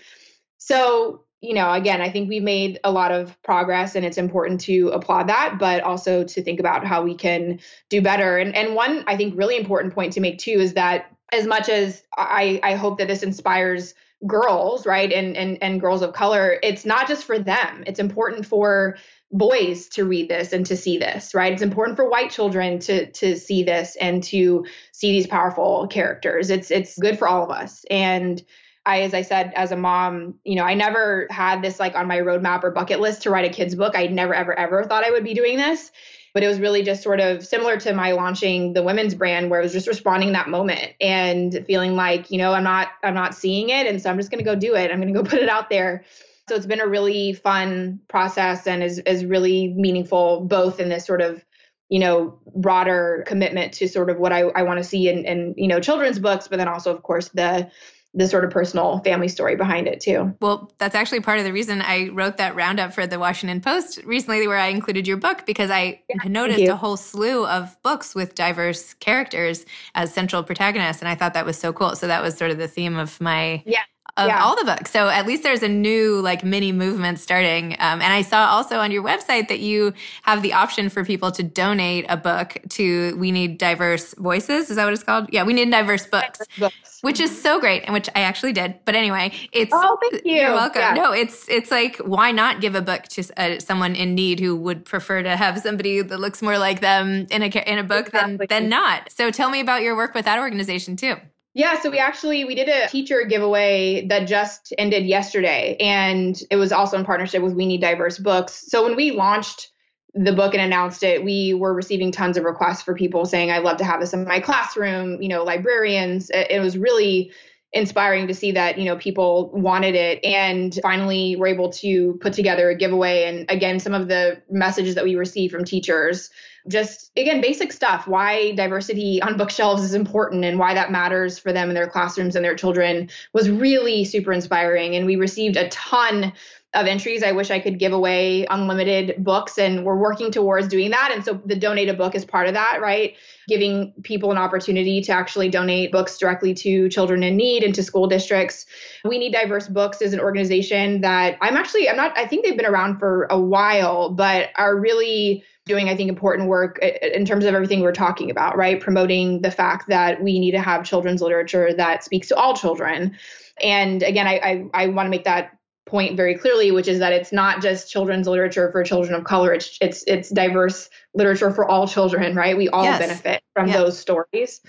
So, 0.58 1.24
you 1.40 1.54
know, 1.54 1.72
again, 1.72 2.02
I 2.02 2.10
think 2.10 2.28
we've 2.28 2.42
made 2.42 2.78
a 2.84 2.92
lot 2.92 3.10
of 3.10 3.40
progress 3.42 3.94
and 3.94 4.04
it's 4.04 4.18
important 4.18 4.60
to 4.62 4.88
applaud 4.88 5.30
that, 5.30 5.56
but 5.58 5.82
also 5.82 6.24
to 6.24 6.42
think 6.42 6.60
about 6.60 6.86
how 6.86 7.02
we 7.02 7.14
can 7.14 7.58
do 7.88 8.02
better. 8.02 8.36
And 8.36 8.54
and 8.54 8.74
one 8.74 9.02
I 9.06 9.16
think 9.16 9.34
really 9.34 9.56
important 9.56 9.94
point 9.94 10.12
to 10.12 10.20
make 10.20 10.38
too 10.38 10.60
is 10.60 10.74
that 10.74 11.10
as 11.32 11.46
much 11.46 11.68
as 11.68 12.02
I, 12.16 12.60
I 12.62 12.74
hope 12.74 12.98
that 12.98 13.08
this 13.08 13.22
inspires 13.22 13.94
girls, 14.26 14.86
right, 14.86 15.12
and, 15.12 15.36
and 15.36 15.58
and 15.62 15.80
girls 15.80 16.02
of 16.02 16.12
color, 16.12 16.58
it's 16.62 16.84
not 16.84 17.08
just 17.08 17.24
for 17.24 17.38
them. 17.38 17.84
It's 17.86 18.00
important 18.00 18.46
for 18.46 18.96
boys 19.32 19.88
to 19.90 20.04
read 20.04 20.28
this 20.28 20.52
and 20.52 20.66
to 20.66 20.76
see 20.76 20.98
this, 20.98 21.34
right? 21.34 21.52
It's 21.52 21.62
important 21.62 21.96
for 21.96 22.08
white 22.08 22.30
children 22.30 22.78
to 22.80 23.10
to 23.12 23.36
see 23.36 23.62
this 23.62 23.96
and 23.96 24.22
to 24.24 24.66
see 24.92 25.12
these 25.12 25.26
powerful 25.26 25.86
characters. 25.88 26.50
It's 26.50 26.70
it's 26.70 26.98
good 26.98 27.18
for 27.18 27.28
all 27.28 27.44
of 27.44 27.50
us. 27.50 27.84
And 27.90 28.42
I, 28.86 29.02
as 29.02 29.12
I 29.12 29.22
said, 29.22 29.52
as 29.56 29.72
a 29.72 29.76
mom, 29.76 30.36
you 30.44 30.56
know, 30.56 30.64
I 30.64 30.74
never 30.74 31.26
had 31.30 31.62
this 31.62 31.78
like 31.78 31.94
on 31.94 32.06
my 32.06 32.18
roadmap 32.18 32.64
or 32.64 32.70
bucket 32.70 32.98
list 32.98 33.22
to 33.22 33.30
write 33.30 33.44
a 33.44 33.54
kid's 33.54 33.74
book. 33.74 33.94
I 33.94 34.06
never, 34.06 34.34
ever, 34.34 34.58
ever 34.58 34.84
thought 34.84 35.04
I 35.04 35.10
would 35.10 35.24
be 35.24 35.34
doing 35.34 35.58
this 35.58 35.92
but 36.32 36.42
it 36.42 36.46
was 36.46 36.60
really 36.60 36.82
just 36.82 37.02
sort 37.02 37.20
of 37.20 37.44
similar 37.44 37.76
to 37.78 37.92
my 37.92 38.12
launching 38.12 38.72
the 38.72 38.82
women's 38.82 39.14
brand 39.14 39.50
where 39.50 39.60
I 39.60 39.62
was 39.62 39.72
just 39.72 39.86
responding 39.86 40.32
that 40.32 40.48
moment 40.48 40.92
and 41.00 41.64
feeling 41.66 41.96
like, 41.96 42.30
you 42.30 42.38
know, 42.38 42.52
I'm 42.52 42.64
not 42.64 42.88
I'm 43.02 43.14
not 43.14 43.34
seeing 43.34 43.70
it 43.70 43.86
and 43.86 44.00
so 44.00 44.10
I'm 44.10 44.16
just 44.16 44.30
going 44.30 44.42
to 44.42 44.44
go 44.44 44.54
do 44.54 44.74
it. 44.74 44.90
I'm 44.90 45.00
going 45.00 45.12
to 45.12 45.22
go 45.22 45.28
put 45.28 45.40
it 45.40 45.48
out 45.48 45.70
there. 45.70 46.04
So 46.48 46.56
it's 46.56 46.66
been 46.66 46.80
a 46.80 46.86
really 46.86 47.32
fun 47.32 48.00
process 48.08 48.66
and 48.66 48.82
is 48.82 48.98
is 49.00 49.24
really 49.24 49.68
meaningful 49.68 50.42
both 50.42 50.80
in 50.80 50.88
this 50.88 51.04
sort 51.04 51.20
of 51.20 51.44
you 51.88 51.98
know 51.98 52.38
broader 52.54 53.24
commitment 53.26 53.74
to 53.74 53.88
sort 53.88 54.10
of 54.10 54.18
what 54.18 54.32
I, 54.32 54.42
I 54.42 54.62
want 54.62 54.78
to 54.78 54.84
see 54.84 55.08
in, 55.08 55.24
in 55.24 55.54
you 55.56 55.68
know 55.68 55.80
children's 55.80 56.18
books 56.18 56.48
but 56.48 56.56
then 56.56 56.68
also 56.68 56.94
of 56.94 57.02
course 57.02 57.28
the 57.28 57.70
the 58.12 58.26
sort 58.26 58.44
of 58.44 58.50
personal 58.50 58.98
family 59.00 59.28
story 59.28 59.54
behind 59.54 59.86
it 59.86 60.00
too. 60.00 60.34
Well, 60.40 60.72
that's 60.78 60.94
actually 60.94 61.20
part 61.20 61.38
of 61.38 61.44
the 61.44 61.52
reason 61.52 61.80
I 61.80 62.08
wrote 62.08 62.38
that 62.38 62.56
roundup 62.56 62.92
for 62.92 63.06
the 63.06 63.18
Washington 63.18 63.60
Post 63.60 64.00
recently 64.04 64.48
where 64.48 64.58
I 64.58 64.66
included 64.66 65.06
your 65.06 65.16
book 65.16 65.46
because 65.46 65.70
I 65.70 66.02
yeah, 66.08 66.28
noticed 66.28 66.64
a 66.64 66.76
whole 66.76 66.96
slew 66.96 67.46
of 67.46 67.80
books 67.82 68.14
with 68.14 68.34
diverse 68.34 68.94
characters 68.94 69.64
as 69.94 70.12
central 70.12 70.42
protagonists 70.42 71.02
and 71.02 71.08
I 71.08 71.14
thought 71.14 71.34
that 71.34 71.46
was 71.46 71.56
so 71.56 71.72
cool. 71.72 71.94
So 71.94 72.08
that 72.08 72.22
was 72.22 72.36
sort 72.36 72.50
of 72.50 72.58
the 72.58 72.68
theme 72.68 72.96
of 72.96 73.20
my 73.20 73.62
yeah 73.64 73.82
of 74.16 74.28
yeah. 74.28 74.42
all 74.42 74.56
the 74.56 74.64
books. 74.64 74.90
So 74.90 75.08
at 75.08 75.26
least 75.26 75.42
there's 75.42 75.62
a 75.62 75.68
new 75.68 76.20
like 76.20 76.44
mini 76.44 76.72
movement 76.72 77.18
starting. 77.18 77.74
Um, 77.74 78.00
and 78.00 78.12
I 78.12 78.22
saw 78.22 78.46
also 78.46 78.78
on 78.78 78.90
your 78.90 79.02
website 79.02 79.48
that 79.48 79.60
you 79.60 79.92
have 80.22 80.42
the 80.42 80.52
option 80.52 80.88
for 80.88 81.04
people 81.04 81.30
to 81.32 81.42
donate 81.42 82.06
a 82.08 82.16
book 82.16 82.58
to 82.70 83.16
We 83.16 83.30
Need 83.30 83.58
Diverse 83.58 84.14
Voices. 84.14 84.70
Is 84.70 84.76
that 84.76 84.84
what 84.84 84.92
it's 84.92 85.02
called? 85.02 85.28
Yeah, 85.32 85.44
We 85.44 85.52
Need 85.52 85.70
Diverse 85.70 86.06
Books. 86.06 86.38
Diverse 86.38 86.58
books. 86.58 86.98
Which 87.02 87.18
is 87.18 87.40
so 87.40 87.58
great, 87.58 87.84
and 87.84 87.94
which 87.94 88.10
I 88.14 88.20
actually 88.20 88.52
did. 88.52 88.74
But 88.84 88.94
anyway, 88.94 89.32
it's 89.52 89.72
oh, 89.74 89.96
thank 90.02 90.22
you. 90.24 90.34
You're 90.34 90.52
welcome. 90.52 90.82
Yeah. 90.82 90.92
No, 90.92 91.12
it's 91.12 91.48
it's 91.48 91.70
like 91.70 91.96
why 91.96 92.30
not 92.30 92.60
give 92.60 92.74
a 92.74 92.82
book 92.82 93.04
to 93.04 93.24
uh, 93.38 93.58
someone 93.58 93.94
in 93.94 94.14
need 94.14 94.38
who 94.38 94.54
would 94.56 94.84
prefer 94.84 95.22
to 95.22 95.34
have 95.34 95.58
somebody 95.60 96.02
that 96.02 96.20
looks 96.20 96.42
more 96.42 96.58
like 96.58 96.80
them 96.80 97.26
in 97.30 97.42
a 97.42 97.46
in 97.46 97.78
a 97.78 97.84
book 97.84 98.08
exactly. 98.08 98.46
than 98.46 98.48
than 98.48 98.68
not. 98.68 99.10
So 99.10 99.30
tell 99.30 99.48
me 99.48 99.60
about 99.60 99.80
your 99.80 99.96
work 99.96 100.14
with 100.14 100.26
that 100.26 100.38
organization 100.38 100.94
too. 100.96 101.16
Yeah, 101.52 101.80
so 101.80 101.90
we 101.90 101.98
actually 101.98 102.44
we 102.44 102.54
did 102.54 102.68
a 102.68 102.88
teacher 102.88 103.24
giveaway 103.24 104.06
that 104.06 104.28
just 104.28 104.72
ended 104.78 105.04
yesterday 105.06 105.76
and 105.80 106.40
it 106.50 106.56
was 106.56 106.70
also 106.70 106.96
in 106.96 107.04
partnership 107.04 107.42
with 107.42 107.54
We 107.54 107.66
Need 107.66 107.80
Diverse 107.80 108.18
Books. 108.18 108.70
So 108.70 108.84
when 108.84 108.94
we 108.94 109.10
launched 109.10 109.72
the 110.14 110.32
book 110.32 110.54
and 110.54 110.62
announced 110.62 111.02
it, 111.02 111.24
we 111.24 111.54
were 111.54 111.74
receiving 111.74 112.12
tons 112.12 112.36
of 112.36 112.44
requests 112.44 112.82
for 112.82 112.94
people 112.94 113.24
saying 113.26 113.50
I'd 113.50 113.64
love 113.64 113.78
to 113.78 113.84
have 113.84 114.00
this 114.00 114.12
in 114.12 114.24
my 114.24 114.38
classroom, 114.38 115.20
you 115.20 115.28
know, 115.28 115.42
librarians. 115.42 116.30
It 116.32 116.60
was 116.60 116.78
really 116.78 117.32
inspiring 117.72 118.26
to 118.26 118.34
see 118.34 118.52
that 118.52 118.78
you 118.78 118.84
know 118.84 118.96
people 118.96 119.50
wanted 119.52 119.94
it 119.94 120.24
and 120.24 120.78
finally 120.82 121.36
were 121.36 121.46
able 121.46 121.70
to 121.70 122.18
put 122.20 122.32
together 122.32 122.70
a 122.70 122.74
giveaway. 122.74 123.24
And 123.24 123.50
again 123.50 123.78
some 123.78 123.94
of 123.94 124.08
the 124.08 124.42
messages 124.50 124.94
that 124.96 125.04
we 125.04 125.14
received 125.14 125.52
from 125.52 125.64
teachers 125.64 126.30
just 126.68 127.10
again 127.16 127.40
basic 127.40 127.72
stuff 127.72 128.06
why 128.06 128.52
diversity 128.52 129.22
on 129.22 129.36
bookshelves 129.36 129.82
is 129.82 129.94
important 129.94 130.44
and 130.44 130.58
why 130.58 130.74
that 130.74 130.90
matters 130.90 131.38
for 131.38 131.52
them 131.52 131.68
in 131.68 131.74
their 131.74 131.88
classrooms 131.88 132.36
and 132.36 132.44
their 132.44 132.54
children 132.54 133.08
was 133.32 133.48
really 133.48 134.04
super 134.04 134.32
inspiring. 134.32 134.96
And 134.96 135.06
we 135.06 135.16
received 135.16 135.56
a 135.56 135.68
ton 135.68 136.32
of 136.72 136.86
entries. 136.86 137.24
I 137.24 137.32
wish 137.32 137.50
I 137.50 137.58
could 137.58 137.80
give 137.80 137.92
away 137.92 138.46
unlimited 138.48 139.16
books, 139.24 139.58
and 139.58 139.84
we're 139.84 139.96
working 139.96 140.30
towards 140.30 140.68
doing 140.68 140.92
that. 140.92 141.10
And 141.12 141.24
so 141.24 141.40
the 141.44 141.56
donate 141.56 141.88
a 141.88 141.94
book 141.94 142.14
is 142.14 142.24
part 142.24 142.46
of 142.46 142.54
that, 142.54 142.80
right? 142.80 143.16
Giving 143.48 143.92
people 144.04 144.30
an 144.30 144.38
opportunity 144.38 145.00
to 145.02 145.12
actually 145.12 145.48
donate 145.48 145.90
books 145.90 146.16
directly 146.16 146.54
to 146.54 146.88
children 146.88 147.24
in 147.24 147.36
need 147.36 147.64
and 147.64 147.74
to 147.74 147.82
school 147.82 148.06
districts. 148.06 148.66
We 149.04 149.18
Need 149.18 149.32
Diverse 149.32 149.66
Books 149.66 150.00
is 150.00 150.12
an 150.12 150.20
organization 150.20 151.00
that 151.00 151.36
I'm 151.40 151.56
actually, 151.56 151.88
I'm 151.88 151.96
not, 151.96 152.16
I 152.16 152.24
think 152.24 152.44
they've 152.44 152.56
been 152.56 152.66
around 152.66 153.00
for 153.00 153.26
a 153.30 153.40
while, 153.40 154.10
but 154.10 154.50
are 154.56 154.78
really 154.78 155.42
doing, 155.66 155.88
I 155.88 155.96
think, 155.96 156.08
important 156.08 156.48
work 156.48 156.78
in 156.78 157.24
terms 157.24 157.44
of 157.44 157.54
everything 157.54 157.80
we're 157.80 157.92
talking 157.92 158.30
about, 158.30 158.56
right? 158.56 158.80
Promoting 158.80 159.42
the 159.42 159.50
fact 159.50 159.88
that 159.88 160.22
we 160.22 160.38
need 160.38 160.52
to 160.52 160.60
have 160.60 160.84
children's 160.84 161.20
literature 161.20 161.74
that 161.74 162.04
speaks 162.04 162.28
to 162.28 162.36
all 162.36 162.56
children. 162.56 163.16
And 163.62 164.04
again, 164.04 164.28
I, 164.28 164.40
I, 164.74 164.84
I 164.84 164.86
want 164.86 165.06
to 165.06 165.10
make 165.10 165.24
that 165.24 165.56
point 165.90 166.16
very 166.16 166.36
clearly, 166.36 166.70
which 166.70 166.88
is 166.88 167.00
that 167.00 167.12
it's 167.12 167.32
not 167.32 167.60
just 167.60 167.90
children's 167.90 168.26
literature 168.26 168.70
for 168.72 168.82
children 168.84 169.14
of 169.14 169.24
color. 169.24 169.52
It's 169.52 169.76
it's 169.80 170.04
it's 170.06 170.30
diverse 170.30 170.88
literature 171.14 171.50
for 171.50 171.68
all 171.68 171.86
children, 171.86 172.34
right? 172.34 172.56
We 172.56 172.68
all 172.68 172.84
yes. 172.84 173.00
benefit 173.00 173.42
from 173.54 173.68
yeah. 173.68 173.78
those 173.78 173.98
stories. 173.98 174.60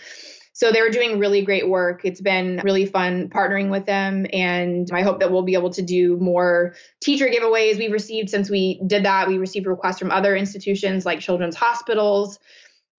So 0.53 0.71
they're 0.71 0.91
doing 0.91 1.17
really 1.17 1.43
great 1.43 1.69
work. 1.69 2.01
It's 2.03 2.21
been 2.21 2.61
really 2.63 2.85
fun 2.85 3.29
partnering 3.29 3.71
with 3.71 3.85
them. 3.85 4.27
And 4.31 4.87
I 4.93 5.01
hope 5.01 5.19
that 5.21 5.31
we'll 5.31 5.41
be 5.41 5.55
able 5.55 5.71
to 5.71 5.81
do 5.81 6.17
more 6.17 6.75
teacher 7.01 7.27
giveaways. 7.27 7.79
We've 7.79 7.91
received, 7.91 8.29
since 8.29 8.49
we 8.49 8.79
did 8.85 9.05
that, 9.05 9.27
we 9.27 9.37
received 9.39 9.65
requests 9.65 9.97
from 9.97 10.11
other 10.11 10.35
institutions 10.35 11.03
like 11.05 11.19
children's 11.19 11.55
hospitals, 11.55 12.37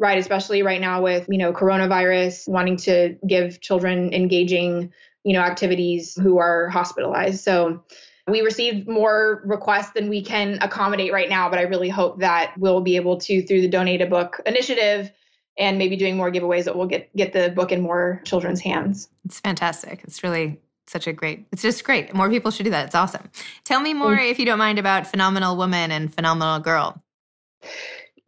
right? 0.01 0.19
Especially 0.19 0.63
right 0.63 0.81
now 0.81 1.03
with, 1.03 1.27
you 1.29 1.39
know, 1.39 1.53
coronavirus, 1.53 2.49
wanting 2.49 2.79
to 2.79 3.17
give 3.29 3.61
children 3.61 4.13
engaging, 4.13 4.93
you 5.23 5.35
know, 5.35 5.41
activities 5.41 6.19
who 6.21 6.39
are 6.39 6.69
hospitalized. 6.69 7.45
So 7.45 7.85
we 8.29 8.41
received 8.41 8.89
more 8.89 9.43
requests 9.45 9.91
than 9.91 10.09
we 10.09 10.23
can 10.23 10.59
accommodate 10.61 11.13
right 11.13 11.29
now, 11.29 11.49
but 11.49 11.59
I 11.59 11.63
really 11.63 11.89
hope 11.89 12.21
that 12.21 12.55
we'll 12.57 12.81
be 12.81 12.97
able 12.97 13.19
to, 13.19 13.45
through 13.45 13.63
the 13.63 13.69
Donate 13.69 14.01
a 14.01 14.07
Book 14.07 14.41
initiative, 14.47 15.11
and 15.59 15.77
maybe 15.77 15.97
doing 15.97 16.17
more 16.17 16.31
giveaways 16.31 16.65
that 16.65 16.77
will 16.77 16.87
get 16.87 17.15
get 17.15 17.33
the 17.33 17.51
book 17.51 17.73
in 17.73 17.83
more 17.83 18.23
children's 18.25 18.61
hands. 18.61 19.09
It's 19.25 19.41
fantastic. 19.41 20.03
It's 20.05 20.23
really 20.23 20.61
such 20.87 21.07
a 21.07 21.13
great. 21.13 21.47
It's 21.53 21.63
just 21.63 21.85
great. 21.85 22.15
More 22.15 22.31
people 22.31 22.51
should 22.51 22.65
do 22.65 22.71
that. 22.71 22.87
It's 22.87 22.95
awesome. 22.95 23.29
Tell 23.65 23.81
me 23.81 23.95
more, 23.95 24.15
if 24.15 24.39
you 24.39 24.47
don't 24.47 24.59
mind, 24.59 24.79
about 24.79 25.07
Phenomenal 25.07 25.57
Woman 25.57 25.91
and 25.91 26.15
Phenomenal 26.15 26.61
Girl. 26.61 27.03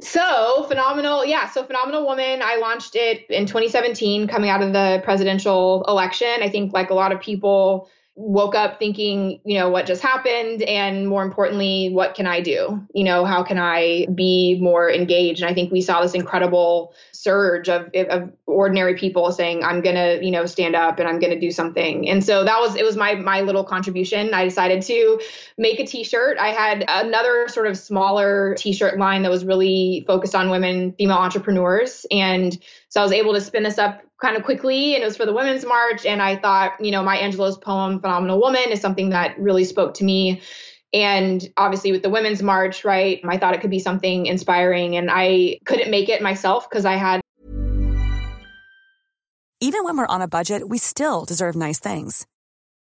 So 0.00 0.64
phenomenal, 0.68 1.24
yeah. 1.24 1.48
So 1.48 1.64
phenomenal 1.64 2.04
woman. 2.04 2.42
I 2.42 2.56
launched 2.56 2.94
it 2.94 3.26
in 3.30 3.46
2017, 3.46 4.28
coming 4.28 4.50
out 4.50 4.62
of 4.62 4.72
the 4.72 5.00
presidential 5.04 5.84
election. 5.88 6.42
I 6.42 6.48
think, 6.48 6.72
like 6.72 6.90
a 6.90 6.94
lot 6.94 7.12
of 7.12 7.20
people, 7.20 7.88
woke 8.16 8.54
up 8.54 8.78
thinking, 8.78 9.40
you 9.44 9.58
know, 9.58 9.68
what 9.68 9.86
just 9.86 10.00
happened? 10.00 10.62
And 10.62 11.08
more 11.08 11.24
importantly, 11.24 11.90
what 11.90 12.14
can 12.14 12.26
I 12.26 12.40
do? 12.40 12.86
You 12.94 13.02
know, 13.02 13.24
how 13.24 13.42
can 13.42 13.58
I 13.58 14.06
be 14.14 14.56
more 14.60 14.88
engaged? 14.88 15.42
And 15.42 15.50
I 15.50 15.54
think 15.54 15.72
we 15.72 15.80
saw 15.80 16.00
this 16.00 16.14
incredible 16.14 16.94
surge 17.10 17.68
of, 17.68 17.90
of 17.92 18.32
ordinary 18.46 18.94
people 18.94 19.32
saying, 19.32 19.64
I'm 19.64 19.80
going 19.80 19.96
to, 19.96 20.24
you 20.24 20.30
know, 20.30 20.46
stand 20.46 20.76
up 20.76 21.00
and 21.00 21.08
I'm 21.08 21.18
going 21.18 21.32
to 21.32 21.40
do 21.40 21.50
something. 21.50 22.08
And 22.08 22.24
so 22.24 22.44
that 22.44 22.60
was, 22.60 22.76
it 22.76 22.84
was 22.84 22.96
my, 22.96 23.16
my 23.16 23.40
little 23.40 23.64
contribution. 23.64 24.32
I 24.32 24.44
decided 24.44 24.82
to 24.82 25.20
make 25.58 25.80
a 25.80 25.86
t-shirt. 25.86 26.38
I 26.38 26.48
had 26.48 26.84
another 26.86 27.48
sort 27.48 27.66
of 27.66 27.76
smaller 27.76 28.54
t-shirt 28.56 28.96
line 28.96 29.22
that 29.22 29.30
was 29.30 29.44
really 29.44 30.04
focused 30.06 30.36
on 30.36 30.50
women, 30.50 30.92
female 30.92 31.16
entrepreneurs. 31.16 32.06
And 32.12 32.56
so 32.94 33.00
I 33.00 33.02
was 33.02 33.12
able 33.12 33.34
to 33.34 33.40
spin 33.40 33.64
this 33.64 33.76
up 33.76 34.02
kind 34.22 34.36
of 34.36 34.44
quickly 34.44 34.94
and 34.94 35.02
it 35.02 35.06
was 35.06 35.16
for 35.16 35.26
the 35.26 35.32
women's 35.32 35.66
march 35.66 36.06
and 36.06 36.22
i 36.22 36.36
thought 36.36 36.72
you 36.80 36.92
know 36.92 37.02
maya 37.02 37.20
angelou's 37.20 37.58
poem 37.58 38.00
phenomenal 38.00 38.40
woman 38.40 38.70
is 38.70 38.80
something 38.80 39.10
that 39.10 39.36
really 39.38 39.64
spoke 39.64 39.94
to 39.94 40.04
me 40.04 40.40
And 40.94 41.52
obviously, 41.56 41.90
with 41.90 42.02
the 42.04 42.08
Women's 42.08 42.40
March, 42.40 42.84
right, 42.84 43.20
I 43.24 43.36
thought 43.36 43.52
it 43.52 43.60
could 43.60 43.70
be 43.70 43.80
something 43.80 44.26
inspiring. 44.26 44.96
And 44.96 45.10
I 45.10 45.58
couldn't 45.64 45.90
make 45.90 46.08
it 46.08 46.22
myself 46.22 46.70
because 46.70 46.84
I 46.84 46.94
had. 46.94 47.20
Even 49.60 49.82
when 49.82 49.96
we're 49.96 50.06
on 50.06 50.22
a 50.22 50.28
budget, 50.28 50.68
we 50.68 50.78
still 50.78 51.24
deserve 51.24 51.56
nice 51.56 51.80
things. 51.80 52.26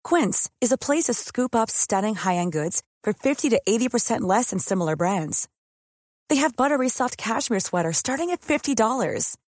Quince 0.03 0.49
is 0.59 0.71
a 0.71 0.77
place 0.77 1.03
to 1.03 1.13
scoop 1.13 1.53
up 1.53 1.69
stunning 1.69 2.15
high 2.15 2.35
end 2.35 2.51
goods 2.51 2.81
for 3.03 3.13
50 3.13 3.49
to 3.49 3.61
80% 3.69 4.21
less 4.21 4.49
than 4.49 4.59
similar 4.59 4.95
brands. 4.95 5.47
They 6.29 6.37
have 6.37 6.55
buttery 6.55 6.89
soft 6.89 7.15
cashmere 7.15 7.59
sweaters 7.59 7.97
starting 7.97 8.31
at 8.31 8.41
$50, 8.41 9.37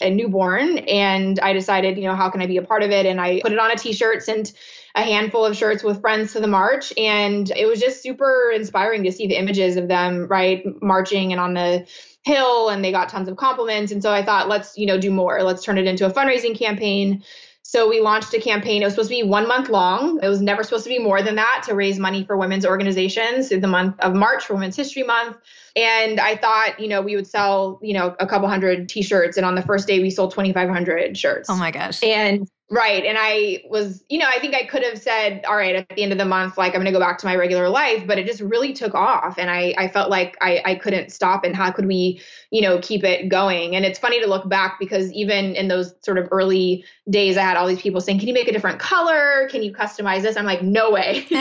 A 0.00 0.10
newborn, 0.10 0.78
and 0.78 1.40
I 1.40 1.54
decided, 1.54 1.96
you 1.96 2.04
know, 2.04 2.14
how 2.14 2.28
can 2.28 2.42
I 2.42 2.46
be 2.46 2.58
a 2.58 2.62
part 2.62 2.82
of 2.82 2.90
it? 2.90 3.06
And 3.06 3.18
I 3.18 3.40
put 3.40 3.52
it 3.52 3.58
on 3.58 3.70
a 3.70 3.76
T-shirt, 3.76 4.22
sent 4.22 4.52
a 4.94 5.00
handful 5.00 5.44
of 5.44 5.56
shirts 5.56 5.82
with 5.82 6.02
friends 6.02 6.34
to 6.34 6.40
the 6.40 6.46
march, 6.46 6.92
and 6.98 7.50
it 7.50 7.66
was 7.66 7.80
just 7.80 8.02
super 8.02 8.52
inspiring 8.54 9.04
to 9.04 9.12
see 9.12 9.26
the 9.26 9.38
images 9.38 9.76
of 9.76 9.88
them, 9.88 10.26
right, 10.26 10.64
marching 10.82 11.32
and 11.32 11.40
on 11.40 11.54
the 11.54 11.86
hill, 12.24 12.68
and 12.68 12.84
they 12.84 12.92
got 12.92 13.08
tons 13.08 13.28
of 13.28 13.36
compliments. 13.36 13.90
And 13.90 14.02
so 14.02 14.12
I 14.12 14.22
thought, 14.22 14.48
let's, 14.48 14.76
you 14.76 14.84
know, 14.84 14.98
do 14.98 15.10
more. 15.10 15.42
Let's 15.42 15.64
turn 15.64 15.78
it 15.78 15.86
into 15.86 16.04
a 16.04 16.10
fundraising 16.10 16.58
campaign. 16.58 17.22
So 17.68 17.88
we 17.88 18.00
launched 18.00 18.32
a 18.32 18.40
campaign. 18.40 18.80
It 18.80 18.84
was 18.84 18.94
supposed 18.94 19.10
to 19.10 19.16
be 19.16 19.24
one 19.24 19.48
month 19.48 19.68
long. 19.68 20.20
It 20.22 20.28
was 20.28 20.40
never 20.40 20.62
supposed 20.62 20.84
to 20.84 20.88
be 20.88 21.00
more 21.00 21.20
than 21.20 21.34
that 21.34 21.64
to 21.66 21.74
raise 21.74 21.98
money 21.98 22.22
for 22.24 22.36
women's 22.36 22.64
organizations 22.64 23.50
in 23.50 23.60
the 23.60 23.66
month 23.66 23.98
of 23.98 24.14
March 24.14 24.44
for 24.44 24.54
Women's 24.54 24.76
History 24.76 25.02
Month. 25.02 25.36
And 25.74 26.20
I 26.20 26.36
thought, 26.36 26.78
you 26.78 26.86
know, 26.86 27.02
we 27.02 27.16
would 27.16 27.26
sell, 27.26 27.80
you 27.82 27.92
know, 27.92 28.14
a 28.20 28.26
couple 28.26 28.48
hundred 28.48 28.88
t-shirts. 28.88 29.36
And 29.36 29.44
on 29.44 29.56
the 29.56 29.62
first 29.62 29.88
day 29.88 29.98
we 29.98 30.10
sold 30.10 30.30
2,500 30.30 31.18
shirts. 31.18 31.50
Oh 31.50 31.56
my 31.56 31.72
gosh. 31.72 32.00
And 32.04 32.48
Right. 32.68 33.04
And 33.04 33.16
I 33.20 33.62
was, 33.68 34.02
you 34.08 34.18
know, 34.18 34.26
I 34.26 34.40
think 34.40 34.52
I 34.52 34.64
could 34.64 34.82
have 34.82 34.98
said, 34.98 35.44
all 35.44 35.54
right, 35.54 35.76
at 35.76 35.88
the 35.90 36.02
end 36.02 36.10
of 36.10 36.18
the 36.18 36.24
month, 36.24 36.58
like 36.58 36.74
I'm 36.74 36.80
going 36.80 36.86
to 36.86 36.90
go 36.92 36.98
back 36.98 37.16
to 37.18 37.26
my 37.26 37.36
regular 37.36 37.68
life, 37.68 38.04
but 38.08 38.18
it 38.18 38.26
just 38.26 38.40
really 38.40 38.72
took 38.72 38.92
off. 38.92 39.38
And 39.38 39.48
I, 39.48 39.72
I 39.78 39.86
felt 39.86 40.10
like 40.10 40.36
I, 40.40 40.60
I 40.64 40.74
couldn't 40.74 41.12
stop. 41.12 41.44
And 41.44 41.54
how 41.54 41.70
could 41.70 41.86
we, 41.86 42.20
you 42.50 42.60
know, 42.60 42.80
keep 42.80 43.04
it 43.04 43.28
going? 43.28 43.76
And 43.76 43.84
it's 43.84 44.00
funny 44.00 44.20
to 44.20 44.26
look 44.26 44.48
back 44.48 44.78
because 44.80 45.12
even 45.12 45.54
in 45.54 45.68
those 45.68 45.94
sort 46.00 46.18
of 46.18 46.26
early 46.32 46.84
days, 47.08 47.36
I 47.36 47.42
had 47.42 47.56
all 47.56 47.68
these 47.68 47.80
people 47.80 48.00
saying, 48.00 48.18
can 48.18 48.26
you 48.26 48.34
make 48.34 48.48
a 48.48 48.52
different 48.52 48.80
color? 48.80 49.48
Can 49.48 49.62
you 49.62 49.72
customize 49.72 50.22
this? 50.22 50.36
I'm 50.36 50.44
like, 50.44 50.62
no 50.62 50.90
way. 50.90 51.24